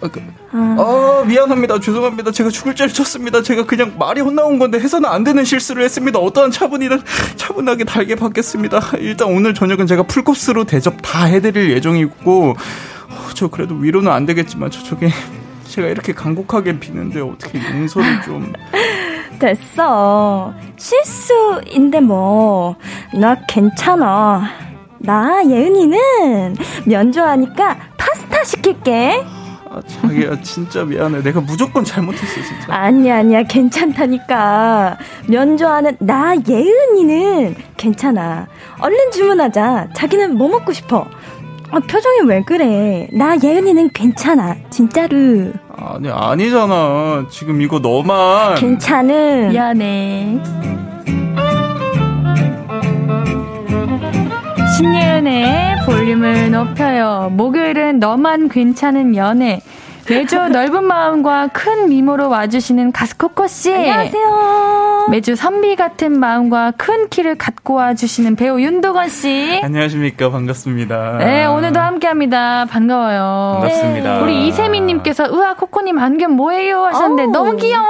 [0.01, 0.19] 아, 그,
[0.51, 1.79] 아, 미안합니다.
[1.79, 2.31] 죄송합니다.
[2.31, 3.43] 제가 죽을 죄를 쳤습니다.
[3.43, 6.17] 제가 그냥 말이 혼나온 건데 해서는 안 되는 실수를 했습니다.
[6.19, 7.01] 어떠한 차분이든
[7.35, 8.81] 차분하게 달게 받겠습니다.
[8.97, 14.71] 일단 오늘 저녁은 제가 풀코스로 대접 다 해드릴 예정이고, 어, 저 그래도 위로는 안 되겠지만
[14.71, 15.09] 저쪽에
[15.65, 18.51] 제가 이렇게 간곡하게 비는데 어떻게 용서를 좀.
[19.41, 20.53] 됐어.
[20.77, 22.75] 실수인데 뭐.
[23.19, 24.43] 나 괜찮아.
[24.99, 29.23] 나 예은이는 면 좋아하니까 파스타 시킬게.
[29.71, 31.23] 아, 자기야 진짜 미안해.
[31.23, 32.67] 내가 무조건 잘못했어 진짜.
[32.69, 34.97] 아니야 아니야 괜찮다니까.
[35.27, 38.45] 면 좋아하는 나 예은이는 괜찮아.
[38.79, 39.87] 얼른 주문하자.
[39.95, 41.07] 자기는 뭐 먹고 싶어?
[41.71, 43.07] 아, 표정이 왜 그래?
[43.13, 44.57] 나 예은이는 괜찮아.
[44.69, 45.53] 진짜로.
[45.77, 47.27] 아니 아니잖아.
[47.31, 48.55] 지금 이거 너만.
[48.55, 49.49] 괜찮은.
[49.49, 50.39] 미안해.
[54.77, 57.29] 신예은의 볼륨을 높여요.
[57.31, 59.61] 목요일은 너만 괜찮은 연애.
[60.09, 63.73] 매주 넓은 마음과 큰 미모로 와주시는 가스 코코 씨.
[63.73, 65.07] 안녕하세요.
[65.09, 69.61] 매주 선비 같은 마음과 큰 키를 갖고 와주시는 배우 윤도건 씨.
[69.63, 70.29] 안녕하십니까.
[70.29, 71.17] 반갑습니다.
[71.19, 72.65] 네, 오늘도 함께 합니다.
[72.69, 73.59] 반가워요.
[73.61, 74.17] 반갑습니다.
[74.17, 74.21] 네.
[74.23, 76.85] 우리 이세민님께서, 으아, 코코님 안경 뭐예요?
[76.85, 77.31] 하셨는데, 오.
[77.31, 77.87] 너무 귀여워.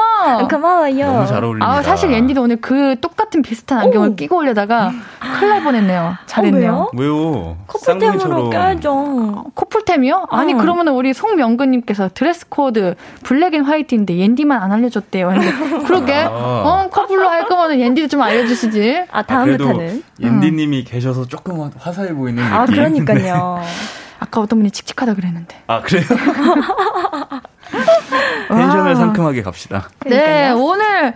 [0.49, 1.05] 고마워요.
[1.05, 1.67] 너무 잘 어울립니다.
[1.71, 4.15] 아, 사실 옌디도 오늘 그 똑같은 비슷한 안경을 오.
[4.15, 4.91] 끼고 오려다가
[5.39, 6.15] 큰일 날 뻔했네요.
[6.27, 6.73] 잘했네요.
[6.73, 7.57] 어, 왜요?
[7.67, 8.49] 커플템으로 쌍둥이처럼.
[8.51, 9.45] 껴야죠.
[9.55, 10.27] 커플템이요?
[10.29, 10.57] 아니 응.
[10.59, 15.31] 그러면 우리 송명근님께서 드레스 코드 black and white인데 옌디만 안 알려줬대요.
[15.31, 16.29] 했는데 그러게 아.
[16.29, 19.05] 어 커플로 할 거면 옌디도 좀 알려주시지.
[19.11, 20.03] 아, 아, 다음부터는.
[20.19, 22.53] 옌디님이 계셔서 조금 화사해 보이는 느낌.
[22.55, 23.61] 아, 그러니까요.
[24.19, 25.55] 아까 어떤 분이 칙칙하다 그랬는데.
[25.65, 26.03] 아 그래요?
[28.49, 29.89] 텐션을 상큼하게 갑시다.
[30.05, 31.13] 네 오늘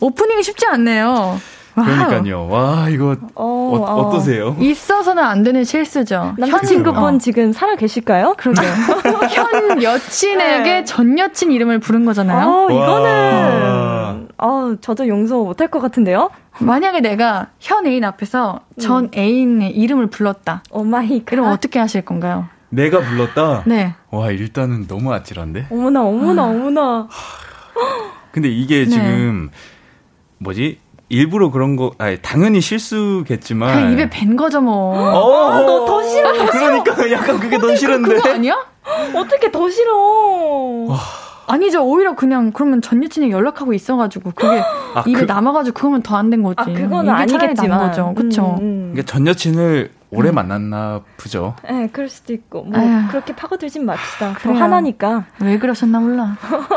[0.00, 1.38] 오프닝이 쉽지 않네요.
[1.84, 2.46] 그러니까요.
[2.48, 4.06] 와 이거 어, 어, 어.
[4.08, 4.56] 어떠세요?
[4.58, 6.34] 있어서는 안 되는 실수죠.
[6.38, 8.34] 남자친구분 현- 어, 지금 살아 계실까요?
[8.36, 8.70] 그러게요.
[9.30, 10.84] 현 여친에게 네.
[10.84, 12.46] 전 여친 이름을 부른 거잖아요.
[12.48, 12.72] 어, 와.
[12.72, 16.30] 이거는, 어, 저도 용서 못할 것 같은데요?
[16.60, 20.62] 만약에 내가 현 애인 앞에서 전 애인의 이름을 불렀다.
[20.70, 21.26] oh my god.
[21.26, 22.46] 그럼 어떻게 하실 건가요?
[22.70, 23.62] 내가 불렀다.
[23.66, 23.94] 네.
[24.10, 25.68] 와 일단은 너무 아찔한데.
[25.70, 26.46] 어머나, 어머나, 아.
[26.46, 27.08] 어머나.
[28.32, 28.90] 근데 이게 네.
[28.90, 29.50] 지금
[30.38, 30.78] 뭐지?
[31.10, 33.74] 일부러 그런 거, 아니 당연히 실수겠지만.
[33.74, 34.94] 그냥 입에 밴 거죠 뭐.
[34.98, 38.14] 어, 아, 너더 싫어, 더 그러니까 약간 그게 더 싫은데.
[38.16, 38.56] 그거 아니야?
[39.14, 40.88] 어떻게 더 싫어.
[41.46, 41.82] 아니죠.
[41.82, 44.62] 오히려 그냥 그러면 전 여친이 연락하고 있어가지고 그게
[44.94, 46.56] 아, 입에 그- 남아가지고 그거면 더 안 된 거지.
[46.58, 47.78] 아, 차라리 아니겠지만.
[47.78, 48.12] 난 거죠.
[48.14, 48.56] 그쵸?
[48.60, 48.90] 음, 음.
[48.92, 51.54] 그러니까 전 여친을 오래 만났나 보죠.
[51.68, 52.64] 네, 그럴 수도 있고.
[52.64, 53.08] 뭐, 아휴.
[53.08, 54.34] 그렇게 파고들진 맙시다.
[54.34, 54.62] 더 그래요.
[54.62, 55.24] 하나니까.
[55.40, 56.36] 왜 그러셨나 몰라.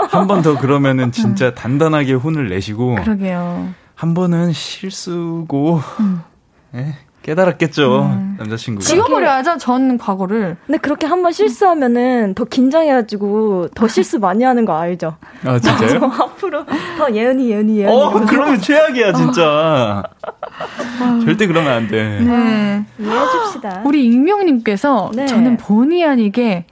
[0.09, 3.69] 한 번 더 그러면은 진짜 단단하게 혼을 내시고 그러게요.
[4.01, 6.21] 한 번은 실수고 음.
[6.73, 8.83] 예, 깨달았겠죠 남자친구가.
[8.83, 9.57] 지워버려야죠.
[9.59, 10.57] 전 과거를.
[10.65, 15.17] 근데 그렇게 한 번 실수하면은 더 긴장해가지고 더 실수 많이 하는 거 알죠?
[15.45, 16.03] 아 진짜요?
[16.05, 16.65] 앞으로
[16.97, 17.93] 더 예은이, 예은이, 예은이.
[17.95, 20.01] 어 그러면 최악이야 진짜.
[21.23, 22.21] 절대 그러면 안 돼.
[22.21, 22.83] 네.
[22.97, 23.83] 이해해줍시다.
[23.85, 25.27] 우리 익명님께서 네.
[25.27, 26.65] 저는 본의 아니게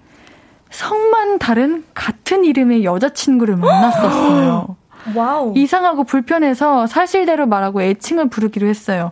[0.71, 4.77] 성만 다른 같은 이름의 여자친구를 만났었어요.
[5.15, 5.53] wow.
[5.55, 9.11] 이상하고 불편해서 사실대로 말하고 애칭을 부르기로 했어요.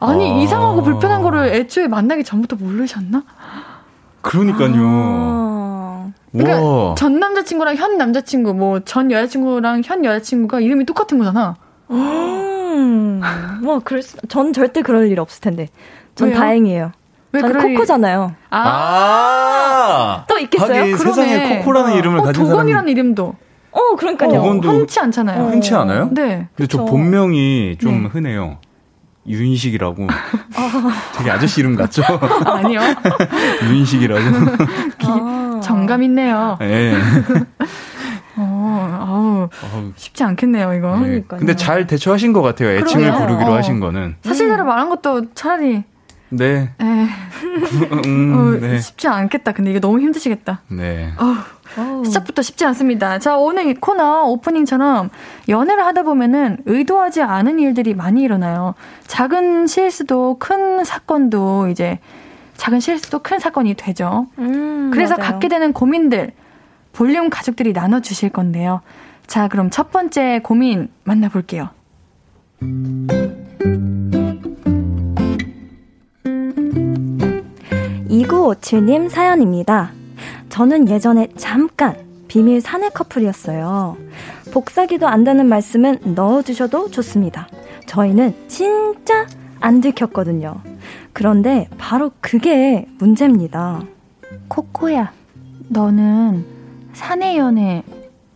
[0.00, 0.34] 아니, 아.
[0.42, 3.22] 이상하고 불편한 거를 애초에 만나기 전부터 모르셨나?
[4.22, 4.72] 그러니까요.
[4.76, 6.08] 아.
[6.32, 6.94] 그러니까 와.
[6.94, 11.56] 전 남자친구랑 현 남자친구, 뭐, 전 여자친구랑 현 여자친구가 이름이 똑같은 거잖아.
[11.90, 13.20] 음.
[13.62, 15.68] 뭐, 그럴 수, 전 절대 그럴 일 없을 텐데.
[16.14, 16.38] 전 왜요?
[16.38, 16.92] 다행이에요.
[17.32, 18.32] 왜 저는 그럴 일- 코코잖아요.
[18.50, 20.24] 아, 아.
[20.28, 20.80] 또 있겠어요?
[20.80, 21.14] 하긴 그러네.
[21.22, 23.34] 세상에 코코라는 이름을 어, 가진 사람이 도건이라는 이름도.
[23.78, 24.30] 어, 그러니까요.
[24.40, 25.42] 어, 흔치 않잖아요.
[25.44, 25.48] 어.
[25.50, 26.08] 흔치 않아요?
[26.12, 26.48] 네.
[26.56, 26.84] 근데 저 그쵸.
[26.86, 28.08] 본명이 좀 네.
[28.08, 28.58] 흔해요.
[29.26, 30.06] 윤식이라고.
[31.18, 32.02] 되게 아저씨 이름 같죠?
[32.46, 32.80] 아니요.
[33.70, 34.20] 윤식이라고.
[35.04, 35.60] 아.
[35.62, 36.56] 정감 있네요.
[36.62, 36.94] 예.
[38.36, 40.96] 어, 아우, 어우, 쉽지 않겠네요, 이거.
[40.98, 41.06] 네.
[41.06, 41.38] 그러니까요.
[41.40, 42.70] 근데 잘 대처하신 것 같아요.
[42.70, 43.26] 애칭을 그러게요.
[43.26, 43.56] 부르기로 어.
[43.56, 44.16] 하신 거는.
[44.22, 45.82] 사실대로 말한 것도 차라리,
[46.30, 46.70] 네.
[46.80, 46.84] 에,
[48.06, 48.78] 음, 어, 네.
[48.78, 49.52] 쉽지 않겠다.
[49.52, 50.62] 근데 이게 너무 힘드시겠다.
[50.68, 51.12] 네.
[51.18, 51.36] 어
[51.78, 52.04] 우.
[52.04, 53.18] 시작부터 쉽지 않습니다.
[53.18, 55.10] 자, 오늘 이 코너 오프닝처럼
[55.48, 58.74] 연애를 하다 보면은 의도하지 않은 일들이 많이 일어나요.
[59.06, 61.98] 작은 실수도 큰 사건도 이제
[62.56, 64.26] 작은 실수도 큰 사건이 되죠.
[64.38, 65.30] 음, 그래서 맞아요.
[65.32, 66.32] 갖게 되는 고민들
[66.92, 68.80] 볼륨 가족들이 나눠 주실 건데요.
[69.26, 71.68] 자, 그럼 첫 번째 고민 만나 볼게요.
[78.08, 79.92] 2957님 사연입니다.
[80.58, 81.94] 저는 예전에 잠깐
[82.26, 83.96] 비밀 사내 커플이었어요.
[84.52, 87.46] 복사기도 안다는 말씀은 넣어주셔도 좋습니다.
[87.86, 89.24] 저희는 진짜
[89.60, 90.60] 안 들켰거든요.
[91.12, 93.84] 그런데 바로 그게 문제입니다.
[94.48, 95.12] 코코야,
[95.68, 96.44] 너는
[96.92, 97.84] 사내 연애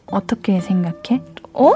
[0.07, 1.20] 어떻게 생각해?
[1.55, 1.73] 어?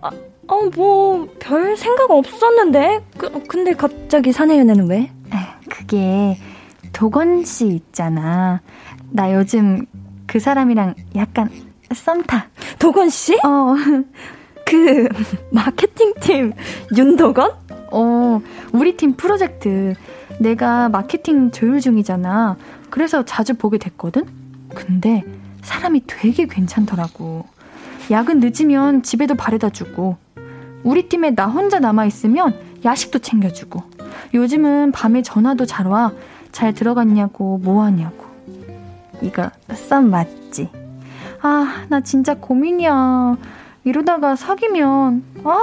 [0.00, 0.10] 아,
[0.46, 3.04] 어, 뭐, 별 생각 없었는데?
[3.18, 5.10] 그, 근데 갑자기 사내 연애는 왜?
[5.68, 6.38] 그게
[6.92, 8.62] 도건 씨 있잖아.
[9.10, 9.86] 나 요즘
[10.26, 11.50] 그 사람이랑 약간
[11.92, 12.48] 썸 타.
[12.78, 13.34] 도건 씨?
[13.44, 13.74] 어,
[14.66, 15.08] 그,
[15.50, 16.52] 마케팅팀
[16.96, 17.52] 윤도건?
[17.92, 18.40] 어,
[18.72, 19.94] 우리 팀 프로젝트
[20.40, 22.56] 내가 마케팅 조율 중이잖아.
[22.90, 24.24] 그래서 자주 보게 됐거든?
[24.74, 25.24] 근데
[25.62, 27.46] 사람이 되게 괜찮더라고.
[28.10, 30.16] 야근 늦으면 집에도 바래다 주고,
[30.82, 32.54] 우리 팀에 나 혼자 남아있으면
[32.84, 33.82] 야식도 챙겨주고,
[34.34, 36.12] 요즘은 밤에 전화도 잘 와.
[36.52, 38.25] 잘 들어갔냐고, 뭐 하냐고.
[39.22, 40.70] 이거 썸 맞지?
[41.42, 43.36] 아, 나 진짜 고민이야.
[43.84, 45.58] 이러다가 사귀면, 아,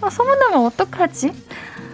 [0.00, 1.32] 나 소문나면 어떡하지?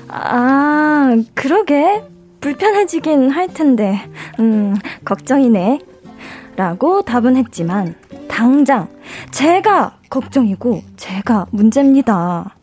[0.09, 2.05] 아, 그러게.
[2.41, 3.99] 불편해지긴 할 텐데,
[4.39, 5.81] 음, 걱정이네.
[6.57, 7.95] 라고 답은 했지만,
[8.29, 8.89] 당장,
[9.31, 12.55] 제가 걱정이고, 제가 문제입니다.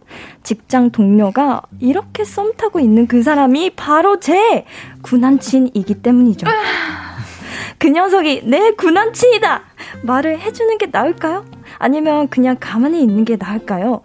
[0.44, 4.66] 직장 동료가 이렇게 썸 타고 있는 그 사람이 바로 제
[5.02, 6.48] 구남친이기 때문이죠.
[7.78, 9.62] 그 녀석이 내 구남친이다!
[10.04, 11.45] 말을 해주는 게 나을까요?
[11.78, 14.02] 아니면 그냥 가만히 있는 게 나을까요?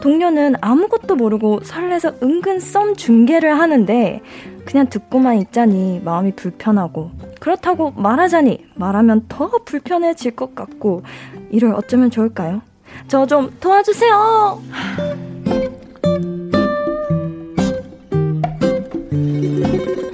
[0.00, 4.20] 동료는 아무것도 모르고 설레서 은근 썸 중계를 하는데
[4.64, 7.10] 그냥 듣고만 있자니 마음이 불편하고
[7.40, 11.02] 그렇다고 말하자니 말하면 더 불편해질 것 같고
[11.50, 12.62] 이를 어쩌면 좋을까요?
[13.08, 14.62] 저 좀 도와주세요.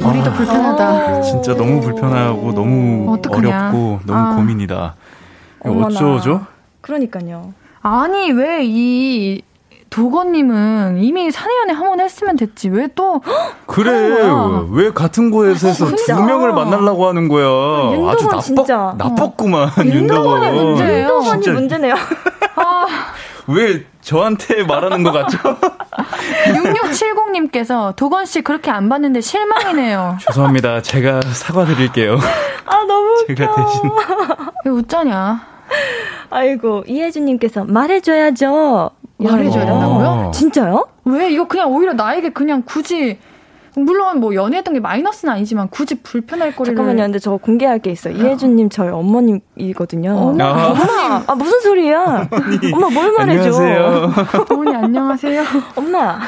[0.07, 1.21] 우리도 아, 불편하다.
[1.23, 3.49] 진짜 너무 불편하고 너무 어떡하냐.
[3.71, 4.37] 어렵고 너무 아.
[4.37, 4.95] 고민이다.
[5.61, 6.47] 어쩌죠?
[6.81, 7.53] 그러니까요.
[7.83, 9.43] 아니 왜이
[9.91, 12.69] 도건님은 이미 사내연애 한 번 했으면 됐지.
[12.69, 13.21] 왜 또.
[13.67, 14.21] 그래.
[14.73, 17.47] 왜 같은 곳에서 두 명을 만나려고 하는 거야.
[18.11, 18.95] 아주 나빴, 진짜.
[18.99, 19.73] 나빴구만, 어.
[19.85, 21.09] 윤도건이 문제예요.
[21.09, 21.95] 윤도건이 문제네요.
[22.57, 22.87] 아.
[23.47, 25.39] 왜 저한테 말하는 것 같죠?
[26.47, 30.19] 6670님께서 도건 씨 그렇게 안 봤는데 실망이네요.
[30.27, 30.83] 죄송합니다.
[30.83, 32.19] 제가 사과드릴게요.
[32.67, 33.65] 아, 너무 제가 웃겨.
[33.65, 33.91] 대신.
[34.65, 35.41] 왜 웃자냐?
[36.31, 38.91] 아이고, 이혜주님께서 말해줘야죠.
[39.19, 40.31] 말해줘야 된다고요?
[40.35, 40.87] 진짜요?
[41.05, 41.31] 왜?
[41.31, 43.19] 이거 그냥 오히려 나에게 그냥 굳이
[43.77, 47.03] 물론 뭐 연애했던 게 마이너스는 아니지만 굳이 불편할 거리를 잠깐만요.
[47.05, 48.15] 근데 저 공개할 게 있어요.
[48.17, 50.13] 이혜준님 저희 어머님이거든요.
[50.17, 50.69] 어머, 아.
[50.71, 52.29] 엄마, 아 무슨 소리야?
[52.73, 53.43] 엄마 뭘 말해줘?
[53.63, 54.13] 안녕하세요.
[54.51, 55.43] 어머니 안녕하세요.
[55.77, 56.19] 엄마.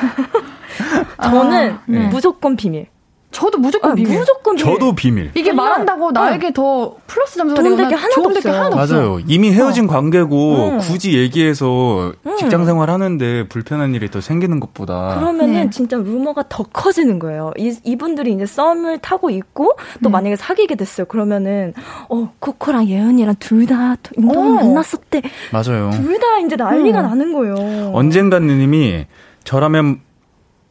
[1.22, 2.08] 저는 아, 네.
[2.08, 2.88] 무조건 비밀.
[3.32, 4.18] 저도 무조건 아, 비밀.
[4.18, 4.74] 무조건 비밀.
[4.78, 5.30] 저도 비밀.
[5.34, 6.50] 이게 말한다고 나에게 어.
[6.54, 8.54] 더 플러스 점수가 좋은 게 하나도 없어요.
[8.54, 9.12] 하나도 맞아요.
[9.14, 9.24] 없어.
[9.28, 9.88] 이미 헤어진 어.
[9.88, 10.78] 관계고 어.
[10.78, 12.36] 굳이 얘기해서 음.
[12.38, 15.70] 직장 생활 하는데 불편한 일이 더 생기는 것보다 그러면은 네.
[15.70, 17.52] 진짜 루머가 더 커지는 거예요.
[17.58, 20.08] 이, 이분들이 이제 썸을 타고 있고 또 네.
[20.08, 21.06] 만약에 사귀게 됐어요.
[21.06, 21.74] 그러면은
[22.08, 24.44] 어 코코랑 예은이랑 둘 다 인도를 어.
[24.54, 25.20] 만났었대.
[25.52, 25.90] 맞아요.
[25.92, 27.06] 둘 다 이제 난리가 음.
[27.06, 27.90] 나는 거예요.
[27.92, 29.04] 언젠간 님이
[29.44, 30.00] 저라면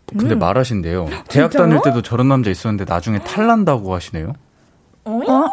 [0.07, 0.39] 근데 음.
[0.39, 1.07] 말하신대요.
[1.27, 1.51] 대학?
[1.51, 4.33] 다닐 때도 저런 남자 있었는데 나중에 탈난다고 하시네요.
[5.05, 5.19] 어?
[5.27, 5.49] 어?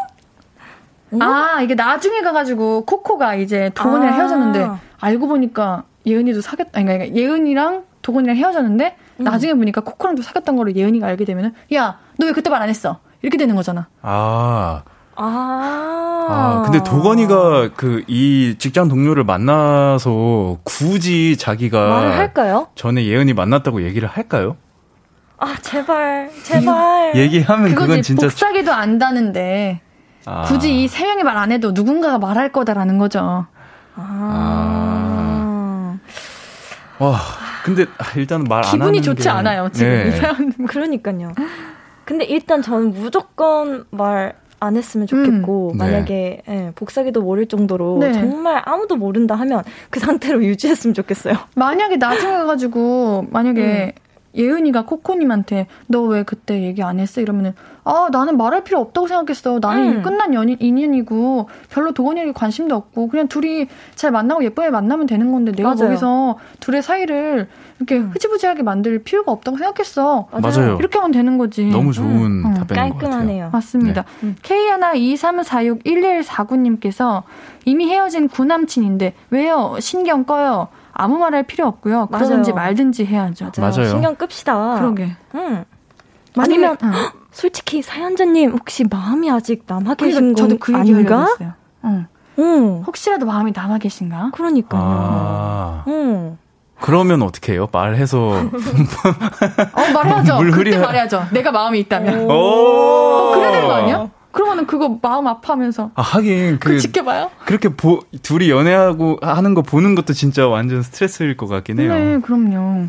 [1.21, 4.17] 아, 이게 나중에 가가지고 코코가 이제 도건이랑 아.
[4.19, 4.69] 헤어졌는데
[5.01, 9.25] 알고 보니까 예은이도 사귀었, 아니, 그러니까 예은이랑 도건이랑 헤어졌는데 음.
[9.25, 12.99] 나중에 보니까 코코랑도 사귀었던 거를 예은이가 알게 되면은 야, 너 왜 그때 말 안 했어?
[13.23, 13.89] 이렇게 되는 거잖아.
[14.03, 14.83] 아.
[15.17, 16.27] 아.
[16.31, 22.69] 아, 근데 도건이가 그 이 직장 동료를 만나서 굳이 자기가 말을 할까요?
[22.75, 24.57] 전에 예은이 만났다고 얘기를 할까요?
[25.39, 27.13] 아, 제발, 제발.
[27.17, 29.81] 얘기하면 그건 진짜 복사기도 안다는데
[30.25, 30.43] 아.
[30.43, 33.47] 굳이 이 세 명이 말 안 해도 누군가가 말할 거다라는 거죠.
[33.97, 33.99] 아.
[35.17, 35.99] 아.
[36.99, 37.19] 와,
[37.65, 37.85] 근데
[38.17, 39.29] 일단은 말안 하는 기분이 좋지 게...
[39.29, 39.89] 않아요, 지금.
[39.89, 40.67] 네.
[40.67, 41.33] 그러니까요.
[42.05, 45.77] 근데 일단 저는 무조건 말 안 했으면 좋겠고 음.
[45.77, 46.67] 만약에 네.
[46.67, 48.13] 예, 복사기도 모를 정도로 네.
[48.13, 51.35] 정말 아무도 모른다 하면 그 상태로 유지했으면 좋겠어요.
[51.57, 54.03] 만약에 나중에 가지고 만약에 음.
[54.35, 57.55] 예은이가 코코님한테 너 왜 그때 얘기 안 했어 이러면은
[57.85, 60.03] 아 나는 말할 필요 없다고 생각했어 나는 음.
[60.03, 65.53] 끝난 연인 인연이고 별로 도건이에게 관심도 없고 그냥 둘이 잘 만나고 예쁘게 만나면 되는 건데
[65.53, 65.89] 내가 맞아요.
[65.89, 68.11] 거기서 둘의 사이를 이렇게 음.
[68.13, 70.29] 흐지부지하게 만들 필요가 없다고 생각했어.
[70.31, 70.77] 맞아요.
[70.79, 71.65] 이렇게 하면 되는 거지.
[71.67, 72.55] 너무 좋은 음.
[72.55, 73.51] 답변인 깔끔하네요.
[73.53, 74.03] 맞습니다.
[74.03, 74.09] 네.
[74.29, 74.37] 음.
[74.43, 77.23] K 하나 23461149님께서
[77.65, 79.77] 이미 헤어진 구남친인데 왜요?
[79.81, 80.69] 신경 꺼요.
[80.93, 82.07] 아무 말 할 필요 없고요.
[82.07, 83.51] 그러든지 말든지 해야죠.
[83.59, 83.71] 맞아요.
[83.77, 83.89] 맞아요.
[83.91, 84.75] 신경 끕시다.
[84.79, 85.13] 그러게.
[85.35, 85.65] 응.
[86.37, 86.93] 아니면 응.
[87.33, 91.27] 솔직히 사연자님 혹시 마음이 아직 남아 그러니까 계신 그러니까 저도 그 아닌가?
[91.85, 92.07] 응.
[92.39, 92.83] 응.
[92.87, 94.31] 혹시라도 마음이 남아 계신가?
[94.33, 94.83] 그러니까요.
[94.83, 95.85] 아.
[95.89, 96.39] 응.
[96.81, 97.69] 그러면 어떻게 해요?
[97.71, 98.19] 말해서.
[98.29, 100.39] 어, 말해야죠.
[100.53, 101.27] 그때 말해야죠.
[101.33, 102.31] 내가 마음이 있다면.
[102.31, 102.33] 오.
[102.33, 104.09] 어, 그래야 되는 거 아니야?
[104.33, 105.93] 그러면은 그거 마음 아파하면서.
[105.95, 106.59] 아, 하긴.
[106.59, 107.31] 그, 지켜봐요?
[107.45, 111.95] 그렇게 보, 둘이 연애하고 하는 거 보는 것도 진짜 완전 스트레스일 것 같긴 해요.
[111.95, 112.89] 네, 그럼요.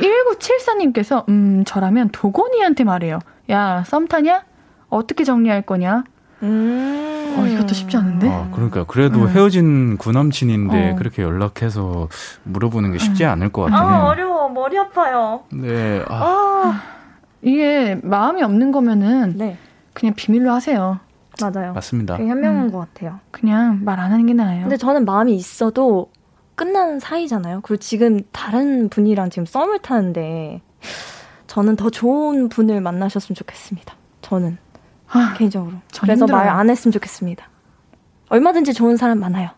[0.00, 3.18] 1974님께서, 음, 저라면 도건이한테 말해요.
[3.50, 4.44] 야, 썸 타냐?
[4.88, 6.04] 어떻게 정리할 거냐?
[6.42, 7.34] 음.
[7.36, 8.28] 어, 이것도 쉽지 않은데?
[8.28, 8.84] 아, 그러니까.
[8.84, 9.28] 그래도 음.
[9.28, 10.96] 헤어진 구남친인데 어.
[10.96, 12.08] 그렇게 연락해서
[12.44, 13.30] 물어보는 게 쉽지 음.
[13.30, 13.88] 않을 것 같긴 해요.
[13.88, 14.48] 아, 어려워.
[14.48, 15.42] 머리 아파요.
[15.52, 16.04] 네.
[16.08, 16.14] 아.
[16.14, 16.82] 아.
[17.42, 19.56] 이게 마음이 없는 거면은 네.
[19.92, 20.98] 그냥 비밀로 하세요.
[21.40, 21.72] 맞아요.
[21.72, 22.16] 맞습니다.
[22.16, 22.72] 그게 현명한 음.
[22.72, 23.20] 것 같아요.
[23.30, 24.62] 그냥 말 안 하는 게 나아요.
[24.62, 26.10] 근데 저는 마음이 있어도
[26.54, 27.60] 끝난 사이잖아요.
[27.62, 30.60] 그리고 지금 다른 분이랑 지금 썸을 타는데
[31.46, 33.94] 저는 더 좋은 분을 만나셨으면 좋겠습니다.
[34.22, 34.58] 저는.
[35.10, 35.74] 아, 개인적으로.
[36.02, 37.48] 그래서 말 안 했으면 좋겠습니다.
[38.28, 39.50] 얼마든지 좋은 사람 많아요.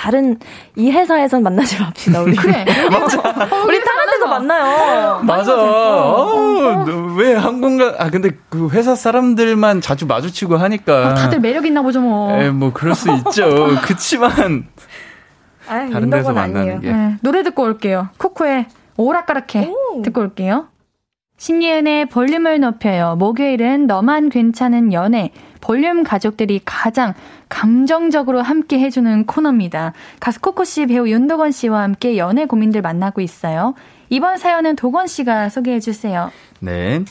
[0.00, 0.38] 다른
[0.76, 2.34] 이 회사에선 만나지 맙시다 우리.
[2.34, 2.64] 그래.
[2.90, 3.18] 맞아.
[3.18, 5.20] 어, 우리 다른 데서 만나요.
[5.22, 5.54] 맞아.
[5.54, 11.66] 어, 어, 왜 한국가 아 근데 그 회사 사람들만 자주 마주치고 하니까 어, 다들 매력
[11.66, 12.34] 있나 보죠 뭐.
[12.40, 13.76] 에, 뭐 그럴 수 있죠.
[13.84, 14.68] 그치만
[15.68, 16.80] 아유, 다른 데서 만나는 아니에요.
[16.80, 16.92] 게.
[16.92, 18.08] 네, 노래 듣고 올게요.
[18.16, 20.00] 코코의 오락가락해 오.
[20.00, 20.68] 듣고 올게요.
[21.36, 23.16] 신예은의 볼륨을 높여요.
[23.18, 25.30] 목요일은 너만 괜찮은 연애.
[25.60, 27.14] 볼륨 가족들이 가장
[27.48, 29.92] 감정적으로 함께 해주는 코너입니다.
[30.18, 33.74] 가수 코코 씨, 배우 윤도건 씨와 함께 연애 고민들 만나고 있어요.
[34.08, 36.30] 이번 사연은 도건 씨가 소개해 주세요.
[36.60, 37.04] 네.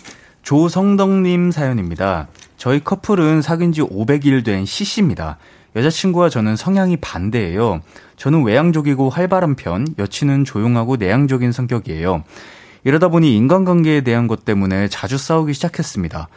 [0.44, 2.28] 조성덕님 사연입니다.
[2.58, 5.38] 저희 커플은 사귄 지 500일 된 CC입니다.
[5.76, 7.82] 여자친구와 저는 성향이 반대예요.
[8.18, 12.24] 저는 외향적이고 활발한 편, 여친은 조용하고 내향적인 성격이에요.
[12.84, 16.28] 이러다 보니 인간관계에 대한 것 때문에 자주 싸우기 시작했습니다.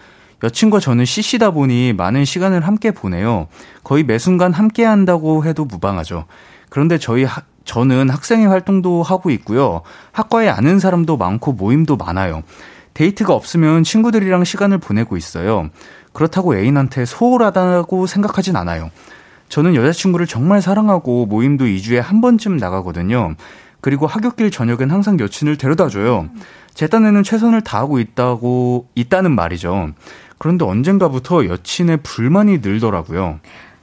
[0.42, 3.46] 여친과 저는 CC다 보니 많은 시간을 함께 보내요.
[3.84, 6.24] 거의 매 순간 함께 한다고 해도 무방하죠.
[6.68, 9.82] 그런데 저희 하- 저는 학생회 활동도 하고 있고요.
[10.10, 12.42] 학과에 아는 사람도 많고 모임도 많아요.
[12.94, 15.70] 데이트가 없으면 친구들이랑 시간을 보내고 있어요.
[16.12, 18.90] 그렇다고 애인한테 소홀하다고 생각하진 않아요.
[19.48, 23.34] 저는 여자친구를 정말 사랑하고 모임도 2주에 한 번쯤 나가거든요.
[23.80, 26.28] 그리고 하굣길 저녁엔 항상 여친을 데려다 줘요.
[26.74, 29.90] 제 딴에는 최선을 다하고 있다고, 있다는 말이죠.
[30.42, 33.38] 그런데 언젠가부터 여친의 불만이 늘더라고요.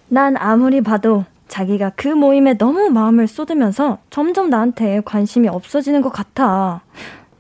[0.10, 6.82] 난 아무리 봐도 자기가 그 모임에 너무 마음을 쏟으면서 점점 나한테 관심이 없어지는 것 같아.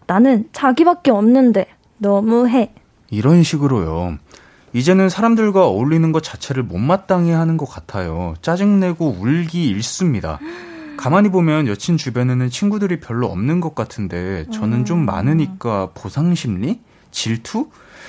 [0.07, 1.65] 나는 자기밖에 없는데
[1.97, 2.71] 너무해.
[3.09, 4.19] 이런 식으로요.
[4.71, 8.35] 이제는 사람들과 어울리는 것 자체를 못마땅해 하는 것 같아요.
[8.41, 10.39] 짜증내고 울기 일쑤입니다.
[10.95, 16.79] 가만히 보면 여친 주변에는 친구들이 별로 없는 것 같은데 저는 좀 많으니까 보상 심리?
[17.11, 17.67] 질투?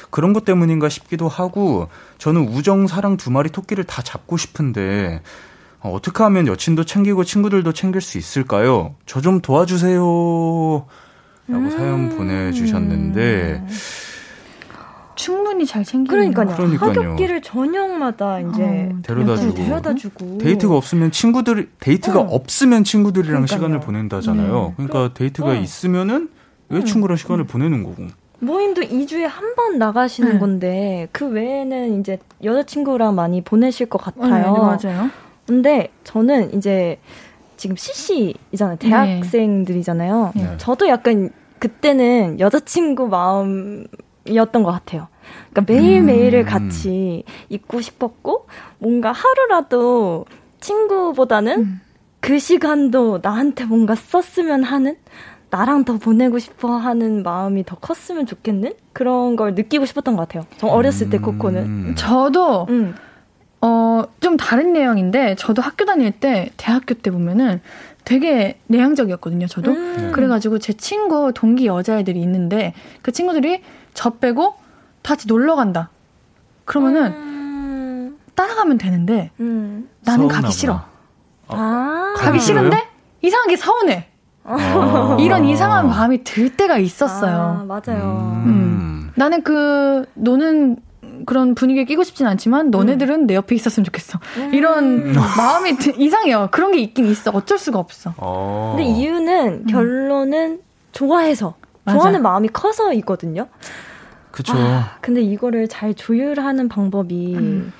[0.09, 1.89] 그런 것 때문인가 싶기도 하고
[2.19, 5.21] 저는 우정, 사랑 두 마리 토끼를 다 잡고 싶은데
[5.81, 8.95] 어, 어떻게 하면 여친도 챙기고 친구들도 챙길 수 있을까요?
[9.07, 10.01] 저 좀 도와주세요.
[11.49, 13.65] 라고 사연 보내주셨는데
[15.17, 16.57] 충분히 잘 챙기는 그러니까요.
[16.57, 16.91] 그러니까요.
[16.91, 19.55] 하굣길을 저녁마다 이제 어, 데려다주고.
[19.55, 22.27] 데려다주고 데이트가 없으면 친구들 데이트가 어.
[22.35, 23.59] 없으면 친구들이랑 그러니까요.
[23.59, 24.75] 시간을 보낸다잖아요.
[24.79, 24.87] 네.
[24.87, 25.55] 그러니까 데이트가 어.
[25.57, 26.31] 있으면은
[26.71, 28.07] 여자친구랑 시간을 보내는 거고.
[28.41, 30.39] 모임도 2주에 한 번 나가시는 네.
[30.39, 34.53] 건데 그 외에는 이제 여자친구랑 많이 보내실 것 네, 같아요.
[34.55, 35.11] 맞아요.
[35.47, 36.99] 근데 저는 이제
[37.57, 38.77] 지금 CC이잖아요.
[38.79, 40.33] 대학생들이잖아요.
[40.35, 40.55] 네.
[40.59, 45.09] 저도 약간 그때는 여자친구 마음이었던 것 같아요.
[45.53, 46.45] 그러니까 매일매일을 음.
[46.47, 48.47] 같이 있고 싶었고,
[48.79, 50.25] 뭔가 하루라도
[50.61, 51.81] 친구보다는 음.
[52.21, 54.97] 그 시간도 나한테 뭔가 썼으면 하는?
[55.51, 58.75] 나랑 더 보내고 싶어 하는 마음이 더 컸으면 좋겠는?
[58.93, 60.45] 그런 걸 느끼고 싶었던 것 같아요.
[60.59, 61.63] 저 어렸을 때 코코는.
[61.63, 61.95] 음.
[61.97, 62.95] 저도 음.
[63.63, 67.61] 어, 좀 다른 내용인데, 저도 학교 다닐 때, 대학교 때 보면은
[68.05, 69.73] 되게 내향적이었거든요, 저도.
[69.73, 70.13] 음.
[70.15, 72.73] 그래가지고 제 친구, 동기 여자애들이 있는데,
[73.03, 74.55] 그 친구들이 저 빼고
[75.03, 75.91] 다 같이 놀러 간다.
[76.65, 78.19] 그러면은 음.
[78.35, 79.91] 따라가면 되는데, 음.
[80.03, 80.41] 나는 서운하구나.
[80.41, 80.83] 가기 싫어.
[81.49, 82.15] 아.
[82.17, 82.41] 가기 가기?
[82.41, 82.89] 싫은데,
[83.21, 84.10] 이상하게 서운해.
[84.45, 85.17] 아.
[85.21, 87.61] 이런 이상한 마음이 들 때가 있었어요.
[87.61, 88.43] 아, 맞아요.
[88.47, 89.11] 음.
[89.17, 90.77] 나는 그, 노는
[91.27, 94.19] 그런 분위기에 끼고 싶진 않지만, 너네들은 내 옆에 있었으면 좋겠어.
[94.39, 94.55] 음.
[94.55, 96.49] 이런 마음이 드- 이상해요.
[96.51, 97.31] 그런 게 있긴 있어.
[97.33, 98.15] 어쩔 수가 없어.
[98.17, 98.75] 어.
[98.77, 100.61] 근데 이유는 결론은
[100.93, 101.99] 좋아해서 맞아.
[101.99, 103.47] 좋아하는 마음이 커서이거든요.
[104.31, 104.55] 그쵸.
[104.57, 107.73] 아, 근데 이거를 잘 조율하는 방법이 음.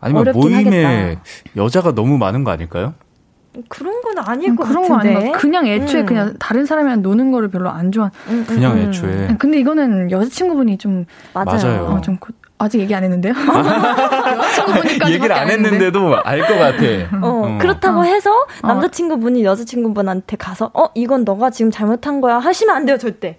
[0.00, 1.22] 아니면 어렵긴 모임에 하겠다.
[1.56, 2.94] 여자가 너무 많은 거 아닐까요?
[3.68, 5.16] 그런 건 아닐 것 음, 그런 거 같은데.
[5.16, 6.06] 아닌 것 그냥 애초에 음.
[6.06, 8.06] 그냥 다른 사람이랑 노는 거를 별로 안 좋아.
[8.28, 8.88] 음, 음, 그냥 음.
[8.88, 9.36] 애초에.
[9.38, 11.04] 근데 이거는 여자친구분이 좀,
[11.34, 11.84] 맞아요.
[11.86, 13.32] 어, 좀, 고- 아직 얘기 안 했는데요?
[13.32, 16.82] 여자친구분이까지 얘기를 안 했는데도 알 것 같아.
[17.22, 17.58] 어, 어.
[17.60, 18.02] 그렇다고 어.
[18.02, 18.30] 해서
[18.62, 18.66] 어.
[18.66, 23.38] 남자친구분이 여자친구분한테 가서 어 이건 너가 지금 잘못한 거야 하시면 안 돼요 절대.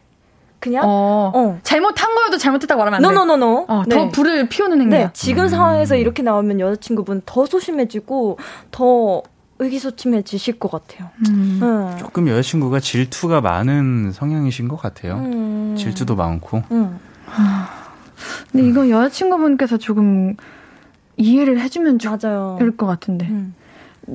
[0.61, 1.59] 그냥 어, 어.
[1.63, 3.17] 잘못한 거여도 잘못했다고 말하면 안 돼.
[3.19, 3.65] no no no no.
[3.69, 3.95] 어, 네.
[3.95, 4.97] 더 불을 피우는 행위야.
[4.99, 5.47] 네, 지금 음.
[5.49, 8.37] 상황에서 이렇게 나오면 여자친구분 더 소심해지고
[8.71, 9.21] 더
[9.59, 11.09] 의기소침해지실 것 같아요.
[11.29, 11.59] 음.
[11.61, 11.95] 음.
[11.99, 15.17] 조금 여자친구가 질투가 많은 성향이신 것 같아요.
[15.17, 15.75] 음.
[15.77, 16.63] 질투도 많고.
[16.71, 16.97] 음.
[18.51, 20.35] 근데 이거 여자친구분께서 조금
[21.17, 22.57] 이해를 해주면 좋을 맞아요.
[22.77, 23.27] 것 같은데.
[23.27, 23.53] 음.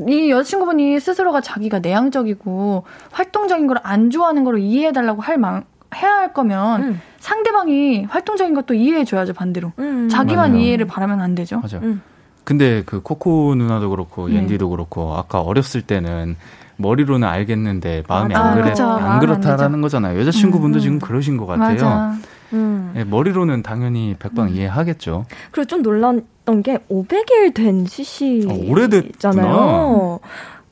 [0.09, 5.63] 이 여자친구분이 스스로가 자기가 내향적이고 활동적인 걸 안 좋아하는 걸 이해해달라고 할 마,
[5.95, 7.01] 해야 할 거면 음.
[7.21, 9.73] 상대방이 활동적인 것도 이해해줘야죠 반대로.
[9.79, 10.09] 음.
[10.09, 10.63] 자기만 맞아요.
[10.65, 11.61] 이해를 바라면 안 되죠.
[11.61, 11.79] 맞아.
[11.79, 12.01] 음.
[12.45, 14.37] 근데 그 코코 누나도 그렇고 네.
[14.37, 16.37] 옌디도 그렇고 아까 어렸을 때는
[16.77, 18.85] 머리로는 알겠는데 마음이 아, 안 그래 그쵸.
[18.85, 20.19] 안안 그렇다라는 거잖아요.
[20.21, 20.81] 여자친구분도 음, 음.
[20.81, 21.73] 지금 그러신 것 같아요.
[21.75, 22.15] 맞아.
[22.53, 22.93] 음.
[22.97, 25.25] 예, 머리로는 당연히 백방 이해하겠죠.
[25.51, 28.47] 그리고 좀 놀랐던 게 500일 된 CC.
[28.49, 29.19] 아, 오래됐구나.
[29.19, 30.21] 잖아요.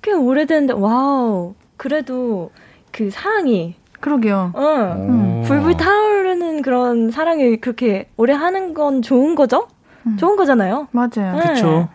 [0.00, 1.54] 꽤 오래됐는데, wow.
[1.76, 2.50] 그래도
[2.92, 4.52] 그 사랑이, 그러게요.
[4.56, 5.40] 응.
[5.40, 5.42] 오.
[5.46, 9.66] 불불 타오르는 그런 사랑을 그렇게 오래 하는 건 좋은 거죠?
[10.06, 10.16] 음.
[10.16, 10.88] 좋은 거잖아요.
[10.90, 11.36] 맞아요.
[11.36, 11.54] 네.
[11.54, 11.88] 그쵸.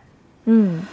[0.47, 0.87] 음.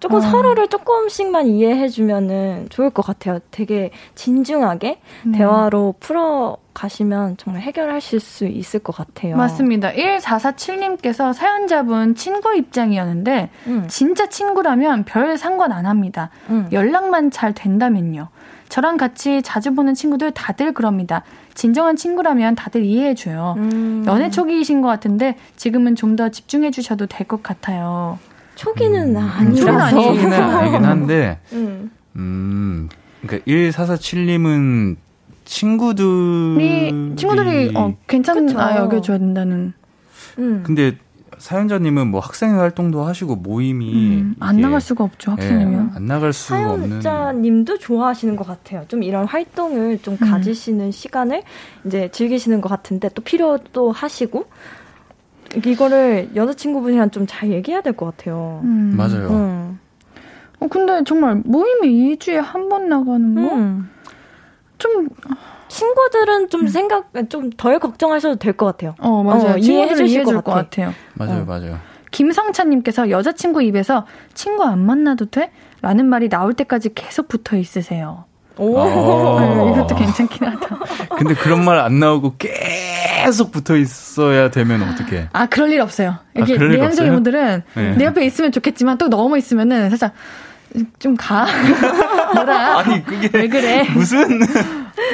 [0.00, 0.20] 조금 어.
[0.20, 3.40] 서로를 조금씩만 이해해주면은 좋을 것 같아요.
[3.50, 5.38] 되게 진중하게 네.
[5.38, 9.36] 대화로 풀어 가시면 정말 해결하실 수 있을 것 같아요.
[9.36, 9.90] 맞습니다.
[9.92, 13.84] 1447님께서 사연자분 친구 입장이었는데, 음.
[13.88, 16.30] 진짜 친구라면 별 상관 안 합니다.
[16.50, 16.68] 음.
[16.70, 18.28] 연락만 잘 된다면요.
[18.68, 21.22] 저랑 같이 자주 보는 친구들 다들 그럽니다.
[21.54, 23.54] 진정한 친구라면 다들 이해해줘요.
[23.56, 24.04] 음.
[24.06, 28.18] 연애 초기이신 것 같은데 지금은 좀 더 집중해 주셔도 될 것 같아요.
[28.56, 29.16] 초기는 음.
[29.16, 30.02] 아니라서.
[30.02, 32.88] 초기는 아니긴 한데, 음, 음
[33.22, 34.96] 그러니까 1447님은
[35.44, 39.72] 친구들이 친구들이 어, 괜찮아 여겨줘야 된다는.
[40.38, 40.62] 음.
[40.64, 40.96] 근데
[41.38, 46.32] 사연자님은 뭐 학생 활동도 하시고 모임이 음, 안 나갈 수가 없죠 학생이면 예, 안 나갈
[46.32, 48.84] 수가 없는 사연자님도 좋아하시는 것 같아요.
[48.88, 50.30] 좀 이런 활동을 좀 음.
[50.30, 51.42] 가지시는 시간을
[51.86, 54.46] 이제 즐기시는 것 같은데 또 필요도 하시고
[55.64, 58.60] 이거를 여자친구분이랑 좀 잘 얘기해야 될 것 같아요.
[58.64, 58.94] 음.
[58.96, 59.28] 맞아요.
[59.30, 59.78] 음.
[60.60, 63.54] 어 근데 정말 모임이 2주에 한 번 나가는 거?
[63.54, 63.88] 음.
[64.78, 65.08] 좀
[65.68, 66.68] 친구들은 좀 음.
[66.68, 68.94] 생각 좀 덜 걱정하셔도 될 것 같아요.
[69.00, 69.54] 어 맞아요.
[69.54, 70.92] 어, 이해해 주실 것, 것 같아요.
[71.14, 71.44] 맞아요, 어.
[71.44, 71.78] 맞아요.
[72.10, 75.50] 김성찬님께서 여자친구 입에서 친구 안 만나도 돼?
[75.82, 78.24] 라는 말이 나올 때까지 계속 붙어 있으세요.
[78.56, 79.40] 오, 아.
[79.40, 80.78] 네, 이것도 괜찮긴 하다.
[81.16, 85.28] 근데 그런 말 안 나오고 계속 붙어 있어야 되면 어떻게?
[85.32, 86.16] 아, 그럴 일 없어요.
[86.36, 87.96] 이게 아, 내향적인 분들은 네.
[87.96, 90.12] 내 옆에 있으면 좋겠지만 또 너무 있으면은 살짝
[90.98, 91.46] 좀 가.
[92.34, 92.78] 뭐라?
[92.78, 93.30] 아니, 그게.
[93.32, 93.88] 왜 그래?
[93.94, 94.40] 무슨.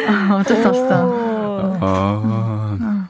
[0.09, 1.07] 아, 어쩔 수 없어.
[1.07, 1.79] 어.
[1.81, 3.09] 아.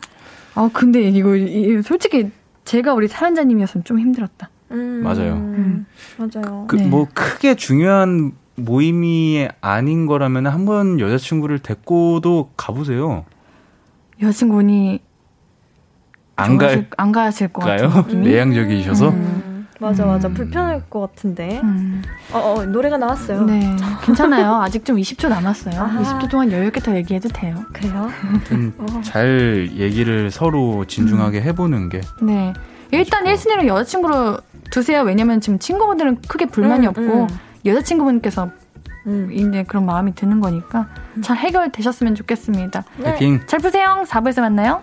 [0.54, 2.30] 아, 근데 이거, 이, 솔직히
[2.64, 4.50] 제가 우리 사연자님이었으면 좀 힘들었다.
[4.70, 5.34] 음, 맞아요.
[5.34, 5.86] 음.
[6.16, 6.64] 맞아요.
[6.68, 6.86] 그, 네.
[6.86, 13.24] 뭐, 크게 중요한 모임이 아닌 거라면 한 번 여자친구를 데리고도 가보세요.
[14.22, 15.00] 여자친구분이
[16.36, 18.04] 안 갈, 안 가실 것 같아요.
[18.12, 19.08] 내향적이셔서?
[19.10, 19.53] 음.
[19.84, 20.34] 맞아 맞아 음.
[20.34, 21.60] 불편할 것 같은데.
[21.62, 22.02] 음.
[22.32, 23.44] 어, 어, 노래가 나왔어요.
[23.44, 24.56] 네 괜찮아요.
[24.62, 25.80] 아직 좀 20초 남았어요.
[25.80, 26.02] 아하.
[26.02, 27.64] 20초 동안 여유 있게 더 얘기해도 돼요.
[27.72, 28.10] 그래요?
[28.78, 29.00] 어.
[29.02, 31.42] 잘 얘기를 서로 진중하게 음.
[31.44, 32.00] 해보는 게.
[32.22, 32.52] 네
[32.90, 34.38] 일단 1순위로 여자친구로
[34.70, 35.02] 두세요.
[35.02, 37.28] 왜냐면 지금 친구분들은 크게 불만이 음, 없고 음.
[37.64, 38.50] 여자친구분께서
[39.06, 39.30] 음.
[39.32, 40.88] 이제 그런 마음이 드는 거니까
[41.20, 42.84] 잘 해결되셨으면 좋겠습니다.
[42.98, 43.40] 네.
[43.46, 44.04] 잘 푸세요.
[44.06, 44.82] 4부에서 만나요.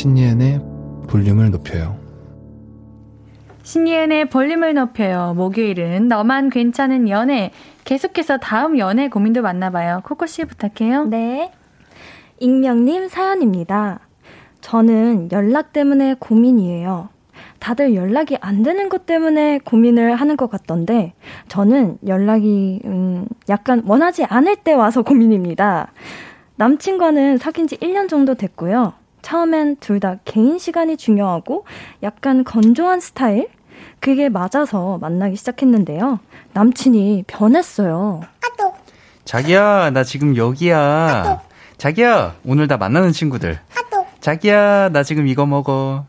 [0.00, 0.62] 신예은의
[1.08, 1.98] 볼륨을 높여요.
[3.64, 5.34] 신예은의 볼륨을 높여요.
[5.36, 7.50] 목요일은 너만 괜찮은 연애.
[7.84, 10.00] 계속해서 다음 연애 고민도 만나봐요.
[10.06, 11.04] 코코씨 부탁해요.
[11.04, 11.52] 네.
[12.38, 14.00] 익명님 사연입니다.
[14.62, 17.10] 저는 연락 때문에 고민이에요.
[17.58, 21.12] 다들 연락이 안 되는 것 때문에 고민을 하는 것 같던데,
[21.48, 25.92] 저는 연락이, 음, 약간 원하지 않을 때 와서 고민입니다.
[26.56, 28.94] 남친과는 사귄 지 1년 정도 됐고요.
[29.22, 31.64] 처음엔 둘 다 개인 시간이 중요하고
[32.02, 33.48] 약간 건조한 스타일?
[34.00, 36.20] 그게 맞아서 만나기 시작했는데요.
[36.54, 38.22] 남친이 변했어요.
[38.42, 38.74] 아또.
[39.24, 40.78] 자기야, 나 지금 여기야.
[40.78, 41.40] 아또.
[41.76, 43.58] 자기야, 오늘 다 만나는 친구들.
[43.76, 44.06] 아또.
[44.20, 46.04] 자기야, 나 지금 이거 먹어.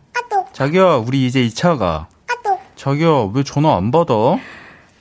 [0.53, 2.07] 자기야, 우리 이제 2차 가.
[2.76, 4.14] 자기야, 왜 전화 안 받아?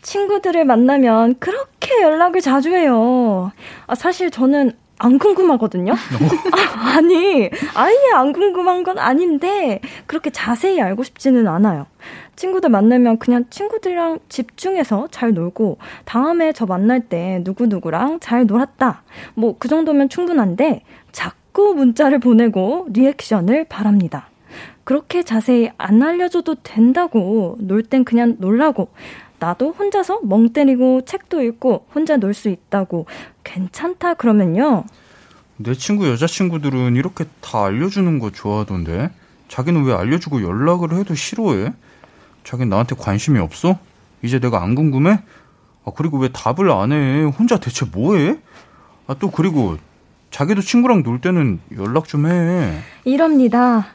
[0.02, 3.52] 친구들을 만나면 그렇게 연락을 자주 해요.
[3.86, 4.72] 아, 사실 저는
[5.02, 5.92] 안 궁금하거든요.
[6.52, 11.86] 아, 아니, 아예 안 궁금한 건 아닌데 그렇게 자세히 알고 싶지는 않아요.
[12.36, 19.02] 친구들 만나면 그냥 친구들이랑 집중해서 잘 놀고 다음에 저 만날 때 누구누구랑 잘 놀았다.
[19.34, 20.82] 뭐 그 정도면 충분한데
[21.12, 24.28] 자꾸 문자를 보내고 리액션을 바랍니다.
[24.84, 27.56] 그렇게 자세히 안 알려줘도 된다고.
[27.60, 28.88] 놀 땐 그냥 놀라고.
[29.40, 33.06] 나도 혼자서 멍 때리고 책도 읽고 혼자 놀 수 있다고.
[33.42, 34.84] 괜찮다 그러면요.
[35.56, 39.10] 내 친구 여자친구들은 이렇게 다 알려주는 거 좋아하던데.
[39.48, 41.72] 자기는 왜 알려주고 연락을 해도 싫어해?
[42.44, 43.78] 자기는 나한테 관심이 없어?
[44.22, 45.22] 이제 내가 안 궁금해?
[45.84, 47.24] 아, 그리고 왜 답을 안 해?
[47.24, 48.36] 혼자 대체 뭐 해?
[49.06, 49.76] 아, 또 그리고
[50.30, 52.78] 자기도 친구랑 놀 때는 연락 좀 해.
[53.04, 53.88] 이럽니다.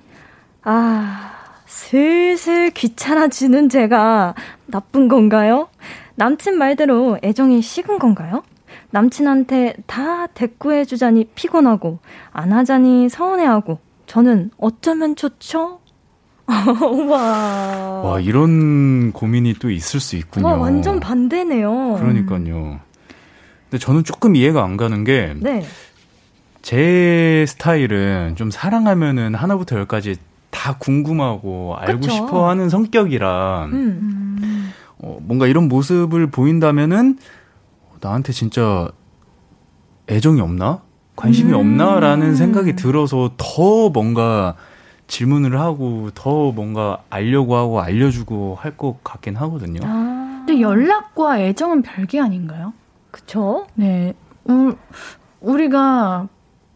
[0.64, 1.32] 아,
[1.76, 4.34] 슬슬 귀찮아지는 제가
[4.66, 5.68] 나쁜 건가요?
[6.16, 8.44] 남친 말대로 애정이 식은 건가요?
[8.92, 12.00] 남친한테 다 대꾸해 주자니 피곤하고,
[12.32, 15.82] 안 하자니 서운해하고, 저는 어쩌면 좋죠?
[16.48, 18.02] 와.
[18.04, 20.48] 와, 이런 고민이 또 있을 수 있군요.
[20.48, 21.98] 와, 완전 반대네요.
[22.00, 22.80] 그러니까요.
[23.70, 25.66] 근데 저는 조금 이해가 안 가는 게, 네.
[26.62, 30.16] 제 스타일은 좀 사랑하면은 하나부터 열까지
[30.56, 32.12] 다 궁금하고 알고 그쵸?
[32.12, 34.72] 싶어 하는 성격이라, 음.
[35.00, 37.20] 어, 뭔가 이런 모습을 보인다면은,
[38.00, 38.90] 나한테 진짜
[40.10, 40.82] 애정이 없나?
[41.18, 41.58] 관심이 음.
[41.58, 44.56] 없나라는 생각이 들어서 더 뭔가
[45.08, 49.82] 질문을 하고 더 뭔가 알려고 하고 알려주고 할 것 같긴 하거든요.
[49.84, 50.44] 아.
[50.46, 52.74] 근데 연락과 애정은 별개 아닌가요?
[53.12, 53.66] 그쵸?
[53.76, 54.14] 네.
[54.46, 54.74] 우,
[55.42, 56.28] 우리가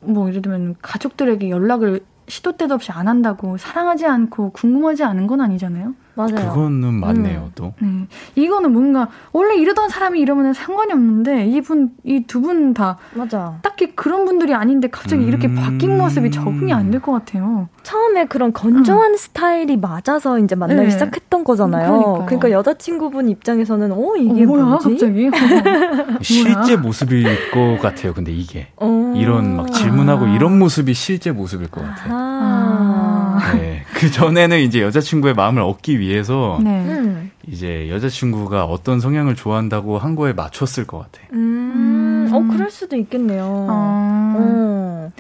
[0.02, 5.42] 뭐 예를 들면 가족들에게 연락을 시도 때도 없이 안 한다고 사랑하지 않고 궁금하지 않은 건
[5.42, 5.96] 아니잖아요.
[6.16, 6.50] 맞아요.
[6.50, 7.52] 그거는 맞네요, 음.
[7.56, 7.74] 또.
[7.80, 8.08] 네.
[8.36, 13.58] 이거는 뭔가 원래 이러던 사람이 이러면 상관이 없는데 이분 이 두 분 다 맞아.
[13.62, 15.28] 딱히 그런 분들이 아닌데 갑자기 음.
[15.30, 17.70] 이렇게 바뀐 모습이 적응이 안 될 것 같아요.
[17.84, 19.18] 처음에 그런 건조한 음.
[19.18, 20.90] 스타일이 맞아서 이제 만나기 네.
[20.90, 21.90] 시작했던 거잖아요.
[21.92, 22.26] 그러니까요.
[22.26, 24.90] 그러니까 여자친구분 입장에서는 어 이게 어, 뭐야 뭐지?
[24.90, 25.30] 갑자기
[26.22, 28.14] 실제 모습일 것 같아요.
[28.14, 29.14] 근데 이게 어.
[29.16, 30.30] 이런 막 질문하고 아.
[30.36, 32.14] 이런 모습이 실제 모습일 것 같아요.
[32.14, 33.40] 아.
[33.56, 33.79] 네.
[34.00, 36.70] 그 전에는 이제 여자친구의 마음을 얻기 위해서 네.
[36.86, 37.32] 음.
[37.48, 41.22] 이제 여자친구가 어떤 성향을 좋아한다고 한 거에 맞췄을 것 같아.
[41.34, 42.28] 음.
[42.30, 42.34] 음.
[42.34, 43.44] 어, 그럴 수도 있겠네요.
[43.44, 44.36] 어.
[44.38, 45.12] 어.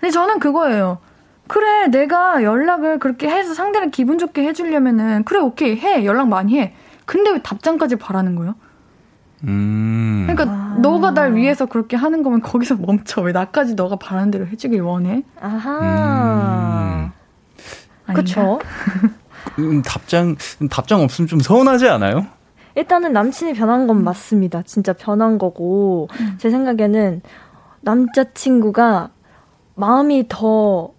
[0.00, 0.98] 근데 저는 그거예요.
[1.46, 6.04] 그래, 내가 연락을 그렇게 해서 상대를 기분 좋게 해주려면은, 그래, 오케이, 해.
[6.04, 6.74] 연락 많이 해.
[7.06, 8.54] 근데 왜 답장까지 바라는 거예요?
[9.44, 10.26] 음.
[10.28, 10.76] 그러니까 아.
[10.80, 13.22] 너가 날 위해서 그렇게 하는 거면 거기서 멈춰.
[13.22, 15.22] 왜 나까지 너가 바라는 대로 해주길 원해?
[15.40, 15.78] 아하.
[17.14, 17.17] 음.
[18.14, 18.58] 그렇죠.
[19.58, 20.36] 음, 답장
[20.70, 22.26] 답장 없으면 좀 서운하지 않아요?
[22.74, 24.62] 일단은 남친이 변한 건 맞습니다.
[24.62, 26.34] 진짜 변한 거고 음.
[26.38, 27.22] 제 생각에는
[27.80, 29.10] 남자친구가
[29.74, 30.90] 마음이 더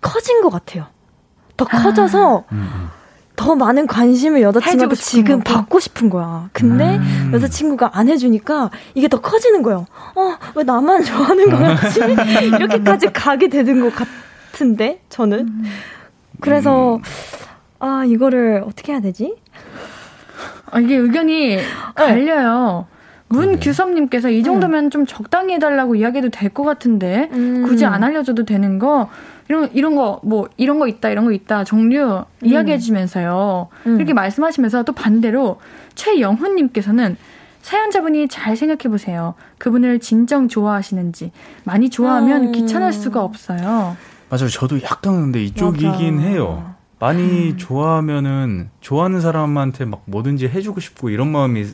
[0.00, 0.86] 커진 것 같아요.
[1.56, 1.82] 더 아.
[1.82, 2.88] 커져서 음, 음.
[3.36, 5.54] 더 많은 관심을 여자친구한테 지금 거고.
[5.54, 6.48] 받고 싶은 거야.
[6.52, 7.30] 근데 음.
[7.34, 9.86] 여자친구가 안 해주니까 이게 더 커지는 거예요.
[10.14, 12.00] 어, 왜 나만 좋아하는 거 같지?
[12.44, 15.38] 이렇게까지 가게 되는 것 같은데, 저는.
[15.40, 15.64] 음.
[16.40, 17.02] 그래서 음.
[17.78, 19.36] 아 이거를 어떻게 해야 되지?
[20.70, 21.62] 아, 이게 의견이 네.
[21.94, 22.86] 갈려요.
[23.28, 24.90] 문규섭님께서 이 정도면 음.
[24.90, 27.62] 좀 적당히 해달라고 이야기해도 될 것 같은데 음.
[27.64, 29.08] 굳이 안 알려줘도 되는 거
[29.48, 32.46] 이런 이런 거 뭐 이런 거 있다 이런 거 있다 종류 음.
[32.46, 33.96] 이야기해주면서요 음.
[33.96, 35.60] 이렇게 말씀하시면서 또 반대로
[35.94, 37.16] 최영훈님께서는
[37.62, 39.34] 사연자분이 잘 생각해 보세요.
[39.58, 41.30] 그분을 진정 좋아하시는지
[41.64, 42.52] 많이 좋아하면 음.
[42.52, 43.96] 귀찮을 수가 없어요.
[44.30, 44.48] 맞아요.
[44.48, 46.28] 저도 약간 근데 이쪽이긴 맞아.
[46.28, 46.74] 해요.
[46.98, 47.56] 많이 음.
[47.56, 51.66] 좋아하면은 좋아하는 사람한테 막 뭐든지 해주고 싶고 이런 마음이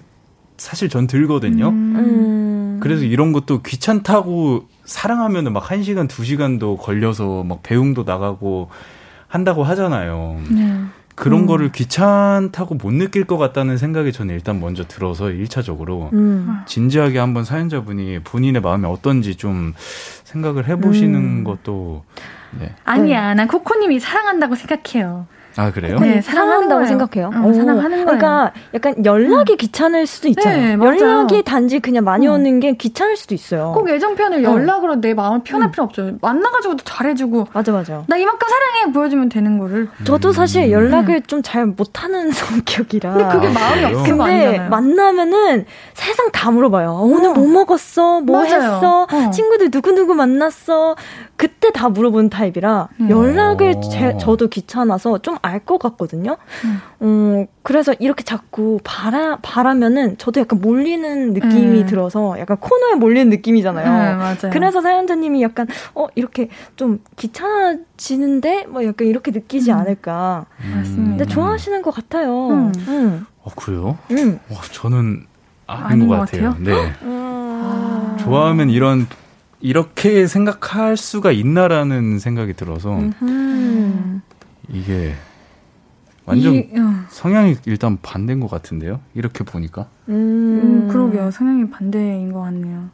[0.56, 1.68] 사실 전 들거든요.
[1.68, 1.96] 음.
[1.96, 2.80] 음.
[2.80, 8.70] 그래서 이런 것도 귀찮다고 사랑하면은 막 1시간, 2시간도 걸려서 막 배웅도 나가고
[9.28, 10.40] 한다고 하잖아요.
[10.50, 10.80] 네.
[11.16, 11.46] 그런 음.
[11.46, 16.60] 거를 귀찮다고 못 느낄 것 같다는 생각이 저는 일단 먼저 들어서 1차적으로 음.
[16.66, 19.72] 진지하게 한번 사연자분이 본인의 마음이 어떤지 좀
[20.24, 21.44] 생각을 해보시는 음.
[21.44, 22.04] 것도
[22.58, 22.74] 네.
[22.84, 25.26] 아니야, 난 코코님이 사랑한다고 생각해요.
[25.56, 25.98] 아 그래요?
[25.98, 27.28] 네, 사랑한다고 생각해요.
[27.28, 28.04] 어, 사랑하는 거예요.
[28.04, 29.56] 그러니까 약간 연락이 음.
[29.56, 30.76] 귀찮을 수도 있잖아요.
[30.76, 32.32] 네, 연락이 단지 그냥 많이 음.
[32.34, 33.72] 오는 게 귀찮을 수도 있어요.
[33.74, 34.52] 꼭 애정 표현을 어.
[34.52, 35.72] 연락으로 내 마음을 표현할 음.
[35.72, 36.12] 필요 없죠.
[36.20, 37.48] 만나가지고도 잘해주고.
[37.52, 38.04] 맞아 맞아.
[38.06, 39.88] 나 이만큼 사랑해 보여주면 되는 거를.
[40.04, 40.70] 저도 사실 음.
[40.70, 43.12] 연락을 좀 잘 못하는 성격이라.
[43.14, 46.98] 근데 그게 마음이 아, 없는 근데 만나면은 세상 다 물어봐요.
[47.02, 47.32] 오늘 어.
[47.34, 48.20] 뭐 먹었어?
[48.20, 48.74] 뭐 맞아요.
[48.74, 49.06] 했어?
[49.10, 49.30] 어.
[49.30, 50.96] 친구들 누구 누구 만났어?
[51.36, 53.10] 그때 다 물어보는 타입이라 음.
[53.10, 56.36] 연락을 제, 저도 귀찮아서 좀알 것 같거든요.
[56.64, 56.80] 음.
[57.02, 61.86] 음, 그래서 이렇게 자꾸 바라, 바라면은 저도 약간 몰리는 느낌이 음.
[61.86, 63.86] 들어서 약간 코너에 몰리는 느낌이잖아요.
[64.14, 64.50] 음, 맞아요.
[64.52, 68.66] 그래서 사연자님이 약간, 어, 이렇게 좀 귀찮아지는데?
[68.66, 69.78] 뭐 약간 이렇게 느끼지 음.
[69.78, 70.46] 않을까.
[70.74, 71.16] 맞습니다.
[71.16, 72.50] 근데 좋아하시는 것 같아요.
[72.50, 73.26] 음.
[73.42, 73.98] 어, 그래요?
[74.12, 74.38] 음.
[74.50, 75.24] 와, 저는
[75.66, 76.50] 아닌, 아닌 것, 것 같아요.
[76.50, 76.64] 같아요.
[76.64, 76.92] 네.
[77.02, 78.16] 아.
[78.20, 79.06] 좋아하면 이런
[79.60, 84.20] 이렇게 생각할 수가 있나라는 생각이 들어서 음흠.
[84.68, 85.14] 이게
[86.26, 87.06] 완전 이, 어.
[87.08, 89.00] 성향이 일단 반대인 것 같은데요.
[89.14, 89.86] 이렇게 보니까.
[90.08, 91.30] 음, 음 그러게요.
[91.30, 92.90] 성향이 반대인 것 같네요.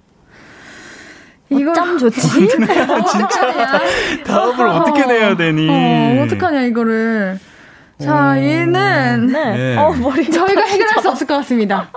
[1.49, 2.21] 이거 짬 좋지?
[2.49, 3.81] 진짜
[4.25, 5.69] 다음을 어떻게 내야 되니?
[5.69, 7.39] 어, 어떡하냐 이거를.
[7.99, 9.57] 자, 얘는 네.
[9.57, 9.77] 네.
[9.77, 11.89] 어, 머리 저희가 해결할 수 없을 것 같습니다.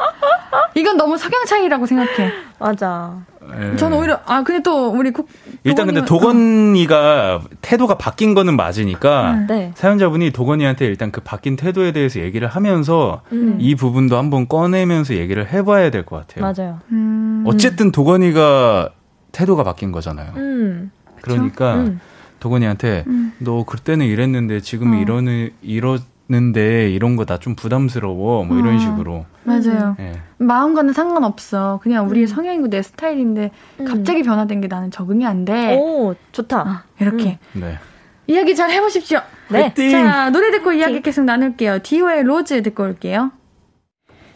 [0.76, 2.32] 이건 너무 성향 차이라고 생각해.
[2.60, 3.18] 맞아.
[3.50, 3.76] 네.
[3.76, 5.28] 저는 오히려 아 근데 또 우리 국
[5.64, 9.48] 일단 근데 도건이가 태도가 바뀐 거는 맞으니까 음.
[9.48, 9.72] 네.
[9.76, 13.58] 사연자분이 도건이한테 일단 그 바뀐 태도에 대해서 얘기를 하면서 음.
[13.60, 16.54] 이 부분도 한번 꺼내면서 얘기를 해봐야 될 것 같아요.
[16.54, 16.80] 맞아요.
[16.92, 17.44] 음.
[17.48, 18.90] 어쨌든 도건이가
[19.32, 20.32] 태도가 바뀐 거잖아요.
[20.38, 20.92] 음.
[21.22, 22.00] 그러니까 음.
[22.40, 23.34] 도건이한테 음.
[23.40, 24.96] 너 그때는 이랬는데 지금 어.
[25.02, 25.98] 이러는 이러
[26.28, 28.80] 는데 이런 거 나 좀 부담스러워 뭐 이런 어.
[28.80, 29.26] 식으로.
[29.44, 29.96] 맞아요.
[30.00, 30.14] 예.
[30.40, 31.80] 마음과는 상관없어.
[31.84, 32.28] 그냥 우리의 음.
[32.28, 33.52] 성향이고 내 스타일인데
[33.82, 33.86] 음.
[33.86, 35.78] 갑자기 변화된 게 나는 적응이 안 돼.
[35.78, 36.60] 오, 좋다.
[36.60, 37.78] 아, 이렇게 네.
[38.26, 39.20] 이야기 잘 해보십시오.
[39.50, 39.62] 네.
[39.62, 39.92] 화이팅!
[39.92, 41.80] 자, 노래 듣고 이야기 계속 나눌게요.
[41.84, 43.32] 디오의 로즈 듣고 올게요.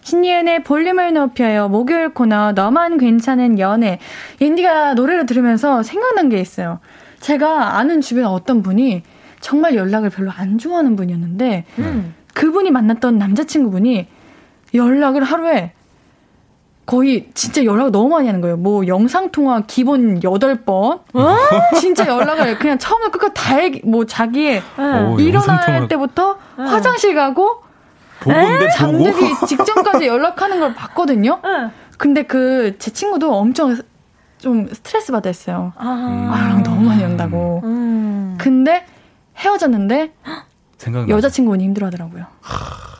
[0.01, 1.67] 신예은의 볼륨을 높여요.
[1.69, 3.99] 목요일 코너 너만 괜찮은 연애.
[4.39, 6.79] 옌디가 노래를 들으면서 생각난 게 있어요.
[7.19, 9.01] 제가 아는 주변 어떤 분이
[9.41, 12.13] 정말 연락을 별로 안 좋아하는 분이었는데 음.
[12.33, 14.07] 그분이 만났던 남자친구분이
[14.73, 15.73] 연락을 하루에
[16.85, 18.57] 거의 진짜 연락을 너무 많이 하는 거예요.
[18.57, 21.01] 뭐 영상통화 기본 8번.
[21.79, 24.83] 진짜 연락을 그냥 처음부터 끝까지 다 얘기, 뭐 자기의 네.
[25.03, 25.87] 오, 일어날 영상통화.
[25.87, 26.63] 때부터 네.
[26.63, 27.61] 화장실 가고
[28.21, 28.71] 보고인데 보고.
[28.75, 31.39] 잠들기 직전까지 연락하는 걸 봤거든요.
[31.45, 31.69] 응.
[31.99, 33.77] 근데 그 제 친구도 엄청
[34.39, 35.73] 좀 스트레스 받아 했어요.
[35.77, 36.31] 아.
[36.33, 37.61] 아, 랑 너무 많이 온다고.
[37.65, 38.35] 음.
[38.39, 38.85] 근데
[39.39, 40.13] 헤어졌는데
[40.77, 41.09] 생각나.
[41.09, 42.25] 여자친구분이 힘들어 하더라고요.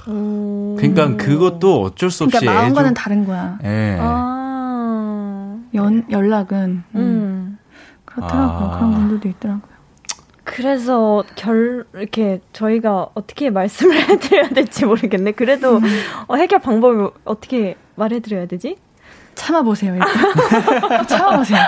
[0.08, 0.76] 음.
[0.78, 3.58] 그러니까 그것도 어쩔 수 없이 그러니까 마음과는 애정- 다른 거야.
[3.64, 3.98] 예.
[4.00, 5.60] 아.
[5.76, 6.84] 연, 연락은.
[6.96, 7.58] 음, 음.
[8.06, 8.70] 그렇더라고 요.
[8.72, 8.76] 아.
[8.78, 9.70] 그런 분들도 있더라고요.
[10.44, 15.34] 그래서 결 이렇게 저희가 어떻게 말씀을 해드려야 될지 모르겠네.
[15.34, 15.80] 그래도
[16.28, 18.78] 어, 해결 방법을 어떻게 말해드려야 되지?
[19.36, 20.08] 참아보세요, 일단.
[21.08, 21.60] 참아보세요.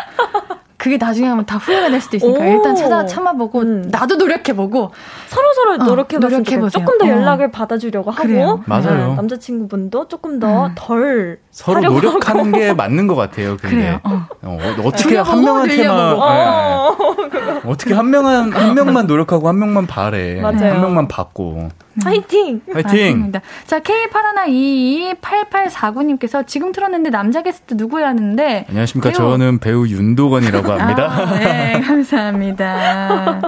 [0.82, 2.44] 그게 나중에 하면 다 후회가 될 수도 있으니까 오.
[2.44, 3.88] 일단 찾아 참아보고 음.
[3.92, 4.90] 나도 노력해보고
[5.28, 5.78] 서로 서로 어.
[5.78, 6.70] 노력해보세요.
[6.72, 7.08] 조금 더 어.
[7.08, 8.64] 연락을 받아주려고 하고 그래요.
[8.66, 9.10] 맞아요.
[9.10, 10.72] 네, 남자친구분도 조금 더 음.
[10.74, 12.58] 덜 서로 노력하는 하고.
[12.58, 13.58] 게 맞는 것 같아요.
[13.58, 14.00] 근데 그래요.
[14.04, 14.26] 어.
[14.42, 16.34] 어, 어떻게 돌려보고, 한 명한테만 돌려보고.
[16.34, 17.62] 예.
[17.70, 20.42] 어떻게 한 명한 한 명만 노력하고 한 명만 바래.
[20.42, 20.74] 맞아요.
[20.74, 21.70] 한 명만 받고.
[22.04, 22.62] 파이팅!
[22.72, 23.18] 화이팅.
[23.18, 23.42] 맞습니다.
[23.66, 29.10] 자, K81228849님께서 지금 틀었는데 남자 게스트 누구야 하는데 안녕하십니까.
[29.10, 31.08] 배우- 저는 배우 윤도건이라고 합니다.
[31.12, 33.42] 아, 네, 감사합니다.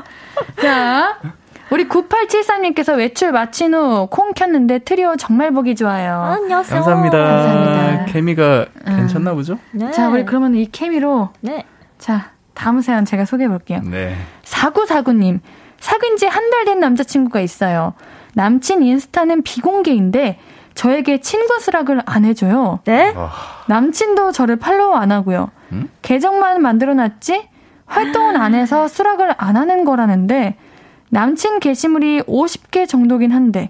[0.62, 1.20] 자,
[1.70, 6.22] 우리 9873님께서 외출 마친 후 콩 켰는데 트리오 정말 보기 좋아요.
[6.22, 6.82] 안녕하세요.
[6.82, 7.18] 감사합니다.
[7.18, 8.06] 감사합니다.
[8.12, 8.96] 케미가 음.
[8.98, 9.58] 괜찮나 보죠?
[9.72, 9.92] 네.
[9.92, 11.64] 자, 우리 그러면 이 케미로 네.
[11.98, 13.82] 자, 다음 사연 제가 소개해 볼게요.
[13.86, 14.16] 네.
[14.44, 15.40] 4949님,
[15.80, 17.94] 사귄 지 한 달 된 남자친구가 있어요.
[18.34, 20.40] 남친 인스타는 비공개인데
[20.76, 22.80] 저에게 친구 수락을 안 해줘요.
[22.86, 23.14] 네?
[23.16, 23.32] 아,
[23.68, 25.52] 남친도 저를 팔로우 안 하고요.
[25.72, 25.90] 음?
[26.02, 27.48] 계정만 만들어놨지
[27.86, 30.56] 활동은 안 해서 수락을 안 하는 거라는데
[31.10, 33.70] 남친 게시물이 50개 정도긴 한데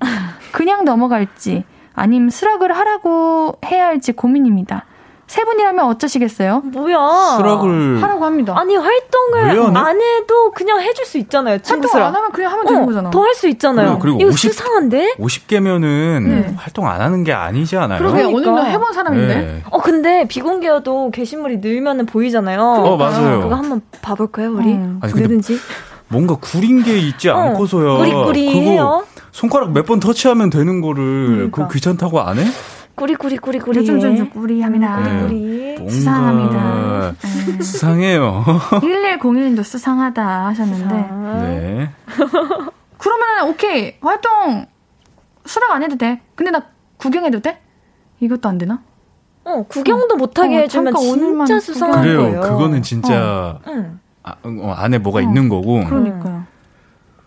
[0.54, 4.86] 그냥 넘어갈지 아님 수락을 하라고 해야 할지 고민입니다.
[5.34, 6.60] 세 분이라면 어쩌시겠어요?
[6.64, 7.38] 뭐야?
[7.38, 8.54] 수락을 하라고 합니다.
[8.56, 9.76] 아니 활동을?
[9.76, 11.58] 안 해도 그냥 해줄 수 있잖아요.
[11.66, 11.90] 활동.
[12.04, 13.10] 안 하면 그냥 하면 되는 거잖아.
[13.10, 13.98] 더 할 수 있잖아요.
[13.98, 15.16] 그리고- 그리고 이거 50 수상한데?
[15.18, 16.54] 50개면은 네.
[16.56, 17.98] 활동 안 하는 게 아니지 않아요?
[17.98, 18.38] 그러게 그러니까.
[18.38, 19.36] 어느 정도 해본 사람인데.
[19.36, 19.62] 네.
[19.72, 22.62] 어 근데 비공개여도 게시물이 늘면은 보이잖아요.
[22.62, 23.42] 어, 맞아요.
[23.42, 24.74] 그거 한번 봐볼까요, 우리?
[24.74, 25.00] 음.
[25.02, 25.58] 아니, 누든지.
[26.10, 29.04] 뭔가 구린 게 있지 어, 않고서야 꾸리꾸리해요.
[29.06, 31.62] 그거 손가락 몇 번 터치하면 되는 거를 그러니까.
[31.64, 32.44] 그거 귀찮다고 안 해?
[32.96, 33.80] 꾸리꾸리 꾸리꾸리.
[33.80, 34.98] 요즘 좀 꾸리합니다.
[35.02, 35.22] 네.
[35.22, 35.74] 꾸리꾸리.
[35.78, 37.16] 뭔가 수상합니다.
[37.58, 37.62] 네.
[37.64, 38.44] 수상해요.
[38.82, 40.96] 1101님도 수상하다 하셨는데.
[41.10, 41.90] 아, 네.
[42.98, 44.66] 그러면 오케이 활동
[45.46, 46.22] 수락 안 해도 돼.
[46.36, 46.62] 근데 나
[46.98, 47.60] 구경해도 돼?
[48.20, 48.82] 이것도 안 되나?
[49.44, 52.18] 어, 구경도 못하게 어, 해주면 잠깐 오늘만 진짜 수상한 그래요.
[52.20, 52.42] 거예요.
[52.42, 54.00] 그거는 진짜 응.
[54.24, 55.22] 아, 어, 안에 뭐가 어.
[55.22, 55.84] 있는 거고.
[55.84, 56.44] 그러니까요.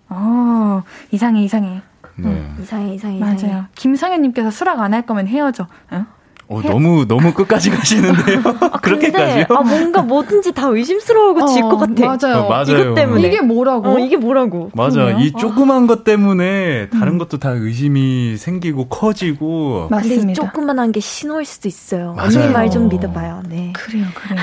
[0.08, 1.82] 어 이상해 이상해.
[2.16, 2.46] 네.
[2.62, 3.46] 이상해, 이상해, 이상해.
[3.46, 3.64] 맞아요.
[3.74, 5.66] 김상현님께서 수락 안 할 거면 헤어져.
[5.92, 6.06] 응?
[6.48, 8.38] 어, 너무 너무 끝까지 가시는데요.
[8.70, 9.46] 아, 근데, 그렇게까지요?
[9.56, 12.06] 아, 뭔가 뭐든지 다 의심스러워질 것 같아.
[12.16, 12.42] 맞아요.
[12.44, 12.78] 어, 맞아요.
[12.82, 13.26] 이것 때문에.
[13.26, 13.88] 이게 뭐라고?
[13.88, 14.70] 어, 이게 뭐라고?
[14.72, 15.06] 맞아.
[15.06, 15.18] 그러네요.
[15.26, 19.88] 이 조그만 것 때문에 다른 것도 다 의심이 생기고 커지고.
[19.90, 20.40] 근데 이 맞습니다.
[20.40, 22.14] 조그만한 게 신호일 수도 있어요.
[22.14, 22.28] 맞아요.
[22.44, 23.42] 언니 말 좀 믿어봐요.
[23.48, 23.72] 네.
[23.74, 24.40] 그래요, 그래요.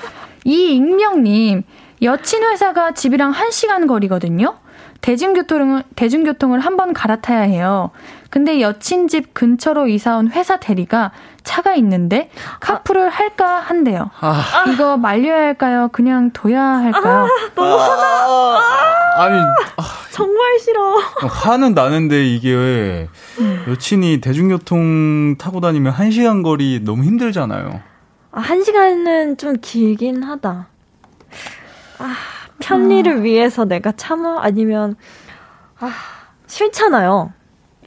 [0.44, 1.62] 이 익명님,
[2.02, 4.56] 여친 회사가 집이랑 1 시간 거리거든요?
[5.04, 7.90] 대중교통을, 대중교통을 한 번 갈아타야 해요.
[8.30, 11.12] 근데 여친 집 근처로 이사온 회사 대리가
[11.44, 12.30] 차가 있는데
[12.60, 14.10] 카풀을 할까 한대요.
[14.20, 15.88] 아, 이거 말려야 할까요?
[15.92, 17.28] 그냥 둬야 할까요?
[19.16, 19.40] 아니
[20.10, 20.96] 정말 싫어.
[21.28, 23.06] 화는 나는데 이게
[23.38, 23.64] 음.
[23.68, 27.80] 여친이 대중교통 타고 다니면 한 시간 거리 너무 힘들잖아요.
[28.32, 30.66] 아, 한 시간은 좀 길긴 하다.
[31.98, 32.14] 아,
[32.60, 34.38] 편리를 위해서 내가 참아?
[34.42, 34.96] 아니면,
[35.78, 35.90] 아,
[36.46, 37.32] 싫잖아요.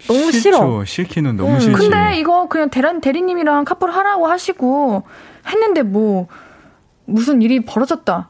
[0.08, 0.40] 너무 싫죠.
[0.42, 0.86] 싫어.
[0.86, 1.60] 싫기는 너무 음.
[1.60, 1.76] 싫지.
[1.78, 5.04] 근데 이거 그냥 대란, 대리님이랑 카풀 하라고 하시고
[5.48, 6.28] 했는데 뭐
[7.06, 8.30] 무슨 일이 벌어졌다.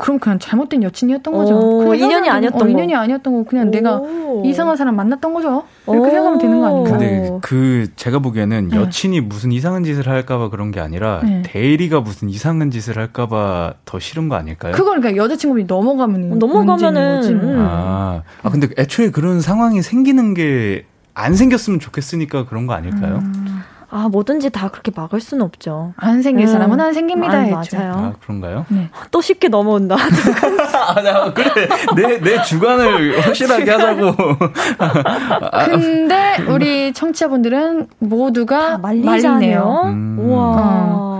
[0.00, 1.58] 그럼 그냥 잘못된 여친이었던 거죠.
[1.58, 2.70] 오, 그냥 인연이 헤어져야 아니었던 어, 거.
[2.70, 3.44] 인연이 아니었던 거.
[3.44, 3.70] 그냥 오.
[3.70, 4.00] 내가
[4.44, 5.64] 이상한 사람 만났던 거죠.
[5.86, 6.98] 이렇게 생각하면 되는 거 아닌가요?
[6.98, 7.38] 근데 어.
[7.42, 8.76] 그 제가 보기에는 네.
[8.76, 11.42] 여친이 무슨 이상한 짓을 할까봐 그런 게 아니라 네.
[11.44, 14.72] 대리가 무슨 이상한 짓을 할까봐 더 싫은 거 아닐까요?
[14.72, 17.50] 그걸 그러니까 여자친구분이 넘어가면 어, 넘어가면은, 거지 뭐.
[17.52, 17.58] 음.
[17.60, 20.84] 아, 아 근데 애초에 그런 상황이 생기는 게
[21.14, 23.18] 안 생겼으면 좋겠으니까 그런 거 아닐까요?
[23.22, 23.62] 음.
[23.92, 25.92] 아, 뭐든지 다 그렇게 막을 수는 없죠.
[25.96, 26.52] 안 생길 음.
[26.52, 27.34] 사람은 안 생깁니다.
[27.38, 27.46] 아.
[27.46, 27.92] 맞아요.
[27.94, 28.64] 아 그런가요?
[29.10, 29.96] 또 쉽게 넘어온다.
[30.94, 34.14] 아, 나 그래 내 내 주관을 확실하게 하자고.
[35.66, 39.82] 근데 우리 청취자분들은 모두가 말리네요.
[39.86, 40.18] 음.
[40.20, 41.10] 우와.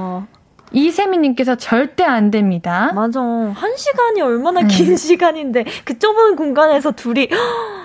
[0.72, 2.92] 이세미님께서 절대 안 됩니다.
[2.94, 3.20] 맞아.
[3.20, 4.68] 한 시간이 얼마나 네.
[4.68, 7.28] 긴 시간인데 그 좁은 공간에서 둘이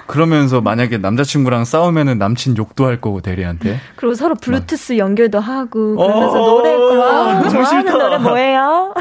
[0.07, 3.79] 그러면서 만약에 남자친구랑 싸우면은 남친 욕도 할 거고 대리한테.
[3.95, 7.91] 그리고 서로 블루투스 연결도 하고 그러면서 어, 노래 와, 저 좋아하는.
[7.97, 8.93] 노래 뭐예요?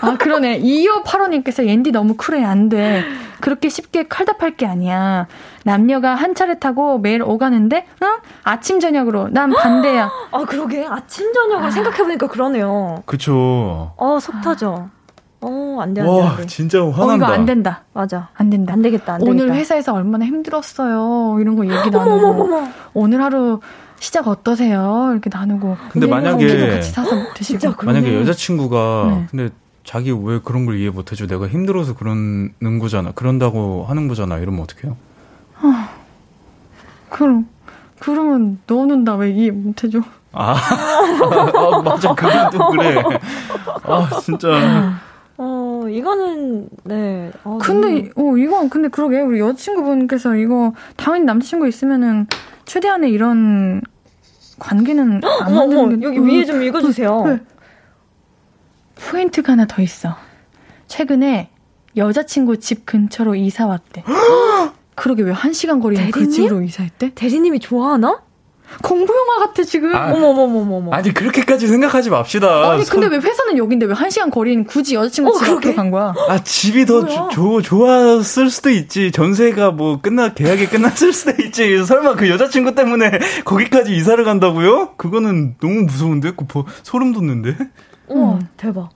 [0.00, 0.60] 아, 그러네.
[0.60, 2.44] 2585님께서 옌디 너무 쿨해.
[2.44, 3.04] 안 돼.
[3.40, 5.26] 그렇게 쉽게 칼답할 게 아니야.
[5.64, 8.16] 남녀가 한 차례 타고 매일 오가는데, 응?
[8.42, 9.28] 아침, 저녁으로.
[9.30, 10.10] 난 반대야.
[10.32, 13.02] 아 그러게 아침 저녁을 생각해 보니까 그러네요.
[13.06, 13.92] 그쵸.
[13.96, 14.88] 어속 터져.
[15.40, 16.46] 어 안 돼 안 돼 와 안 돼.
[16.46, 17.26] 진짜 어, 화난다.
[17.26, 17.84] 이거 안 된다.
[17.94, 18.28] 맞아.
[18.34, 18.72] 안 된다.
[18.72, 19.30] 안 되겠다 안 되겠다.
[19.44, 21.38] 오늘 회사에서 얼마나 힘들었어요.
[21.40, 22.68] 이런 거 얘기 나누고.
[22.94, 23.60] 오늘 하루
[24.00, 25.08] 시작 어떠세요?
[25.12, 25.76] 이렇게 나누고.
[25.90, 27.84] 근데 만약에- 같이 사서 드시고.
[27.84, 29.26] 만약에 여자친구가 네.
[29.30, 29.48] 근데
[29.84, 31.26] 자기 왜 그런 걸 이해 못해줘?
[31.26, 33.12] 내가 힘들어서 그러는 거잖아.
[33.14, 34.38] 그런다고 하는 거잖아.
[34.38, 34.96] 이러면 어떡해요?
[37.10, 37.48] 그럼,
[37.98, 40.00] 그러면 너는 나 왜 이해 못해줘?
[40.32, 42.14] 아, 아 맞아.
[42.14, 43.02] 그건 또 그래.
[43.84, 44.48] 아, 진짜.
[45.88, 47.32] 어 이거는 네.
[47.44, 52.26] 어, 근데 어 이거 근데 그러게 우리 여자친구분께서 이거 당연히 남자친구 있으면은
[52.66, 53.80] 최대한의 이런
[54.58, 57.24] 관계는 안 만드는 게 여기 어, 위에 좀 읽어주세요.
[57.26, 57.40] 네.
[58.96, 60.16] 포인트가 하나 더 있어.
[60.88, 61.50] 최근에
[61.96, 64.04] 여자친구 집 근처로 이사 왔대.
[64.94, 66.30] 그러게 왜 한 시간 거리는 그 대리님?
[66.32, 67.12] 집으로 이사했대?
[67.14, 68.20] 대리님이 좋아하나?
[68.82, 69.94] 공부 영화 같아 지금.
[69.94, 70.92] 아, 어머 어머 어머 어머.
[70.92, 72.70] 아니, 그렇게까지 생각하지 맙시다.
[72.72, 75.68] 아니 근데 선- 왜 회사는 여긴데 왜 한 시간 거리는 굳이 여자친구 어, 집 그러게.
[75.70, 76.14] 앞으로 간 거야?
[76.28, 77.28] 아, 집이 더?
[77.30, 79.10] 조, 좋았을 수도 있지.
[79.10, 81.84] 전세가 뭐 끝나, 계약이 끝났을 수도 있지.
[81.84, 83.10] 설마 그 여자친구 때문에
[83.44, 84.94] 거기까지 이사를 간다고요?
[84.96, 86.32] 그거는 너무 무서운데?
[86.36, 87.56] 그 보- 소름 돋는데?
[88.08, 88.40] 우와 음.
[88.56, 88.90] 대박.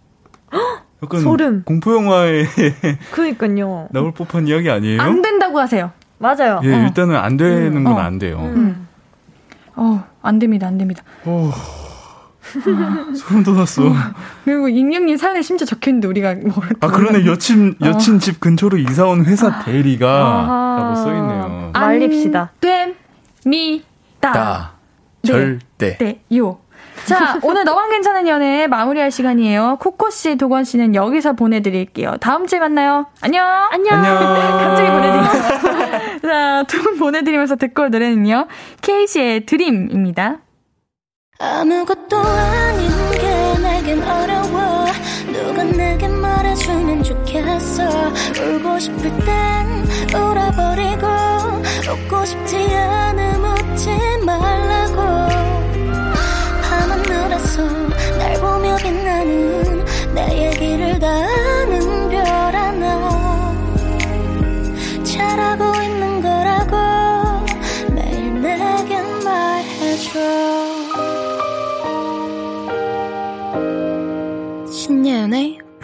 [1.02, 1.62] 약간 소름.
[1.64, 2.44] 공포 영화에
[3.10, 3.88] 그니까요.
[3.90, 5.00] 나올 법한 이야기 아니에요?
[5.00, 5.90] 안 된다고 하세요.
[6.18, 6.60] 맞아요.
[6.62, 6.78] 예, 어.
[6.84, 7.98] 일단은 안 되는 음, 건 어.
[7.98, 8.38] 안 돼요.
[8.54, 8.86] 음.
[9.76, 11.02] 어, 안 됩니다, 안 됩니다.
[11.24, 11.50] 오,
[13.16, 13.82] 소름 돋았어.
[14.44, 17.24] 그리고 익명님 사연에 심지어 적혀있는데 우리가 뭐 아, 그러네.
[17.26, 17.86] 여친, 어.
[17.86, 20.76] 여친 집 근처로 이사 온 회사 대리가 아하.
[20.82, 21.70] 라고 써있네요.
[21.72, 21.78] 아.
[21.80, 22.52] 말립시다.
[22.60, 23.84] 됩니다.
[24.20, 24.72] 다.
[25.22, 25.28] 네.
[25.30, 25.98] 절대.
[25.98, 26.58] 네, 요.
[27.06, 29.78] 자, 오늘 너만 괜찮은 연애 마무리할 시간이에요.
[29.80, 32.16] 코코 씨, 도건 씨는 여기서 보내드릴게요.
[32.20, 33.06] 다음 주에 만나요.
[33.20, 33.46] 안녕.
[33.70, 33.94] 안녕.
[33.98, 34.14] 안녕.
[34.58, 36.20] 갑자기 보내드릴게요.
[36.22, 38.46] 자, 두 분 보내드리면서 듣고 올 노래는요.
[38.80, 40.38] 케이시의 드림입니다.
[41.40, 44.84] 아무것도 아닌 게 내겐 어려워
[45.32, 47.82] 누가 내게 말해주면 좋겠어
[48.40, 49.84] 울고 싶을 땐
[50.14, 51.06] 울어버리고
[51.90, 53.61] 웃고 싶지 웃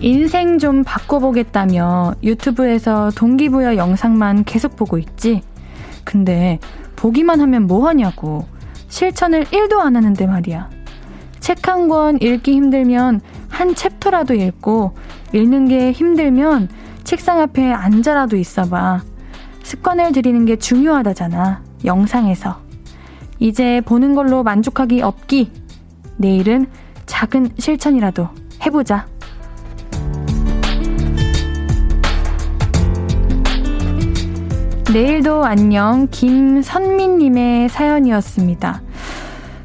[0.00, 5.42] 인생 좀 바꿔보겠다며 유튜브에서 동기부여 영상만 계속 보고 있지.
[6.04, 6.58] 근데
[6.96, 8.46] 보기만 하면 뭐하냐고.
[8.88, 10.68] 실천을 1도 안 하는데 말이야.
[11.40, 14.92] 책 한 권 읽기 힘들면 한 챕터라도 읽고
[15.32, 16.68] 읽는 게 힘들면
[17.04, 19.02] 책상 앞에 앉아라도 있어봐.
[19.62, 21.62] 습관을 들이는 게 중요하다잖아.
[21.84, 22.60] 영상에서.
[23.38, 25.50] 이제 보는 걸로 만족하기 없기.
[26.16, 26.66] 내일은
[27.06, 28.28] 작은 실천이라도
[28.66, 29.06] 해보자.
[34.92, 38.82] 내일도 안녕 김선민님의 사연이었습니다.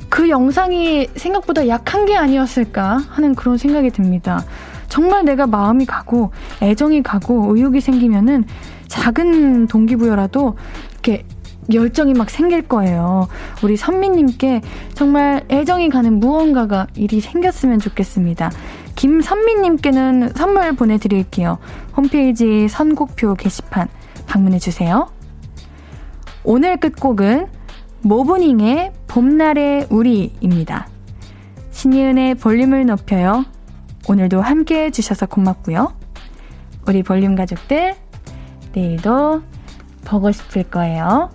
[0.08, 4.46] 그 영상이 생각보다 약한 게 아니었을까 하는 그런 생각이 듭니다.
[4.88, 6.30] 정말 내가 마음이 가고
[6.62, 8.44] 애정이 가고 의욕이 생기면은
[8.88, 10.58] 작은 동기부여라도
[10.92, 11.26] 이렇게
[11.74, 13.28] 열정이 막 생길 거예요.
[13.64, 14.62] 우리 선미님께
[14.94, 18.52] 정말 애정이 가는 무언가가 일이 생겼으면 좋겠습니다.
[18.94, 21.58] 김선미님께는 선물 보내드릴게요.
[21.98, 23.88] 홈페이지 선곡표 게시판
[24.28, 25.15] 방문해주세요.
[26.48, 27.48] 오늘 끝곡은
[28.04, 30.88] 모브닝의 봄날의 우리입니다.
[31.72, 33.46] 신이은의 볼륨을 높여요.
[34.08, 35.98] 오늘도 함께 해주셔서 고맙고요.
[36.88, 37.96] 우리 볼륨 가족들,
[38.74, 39.42] 내일도
[40.06, 41.32] 보고 싶을 거예요.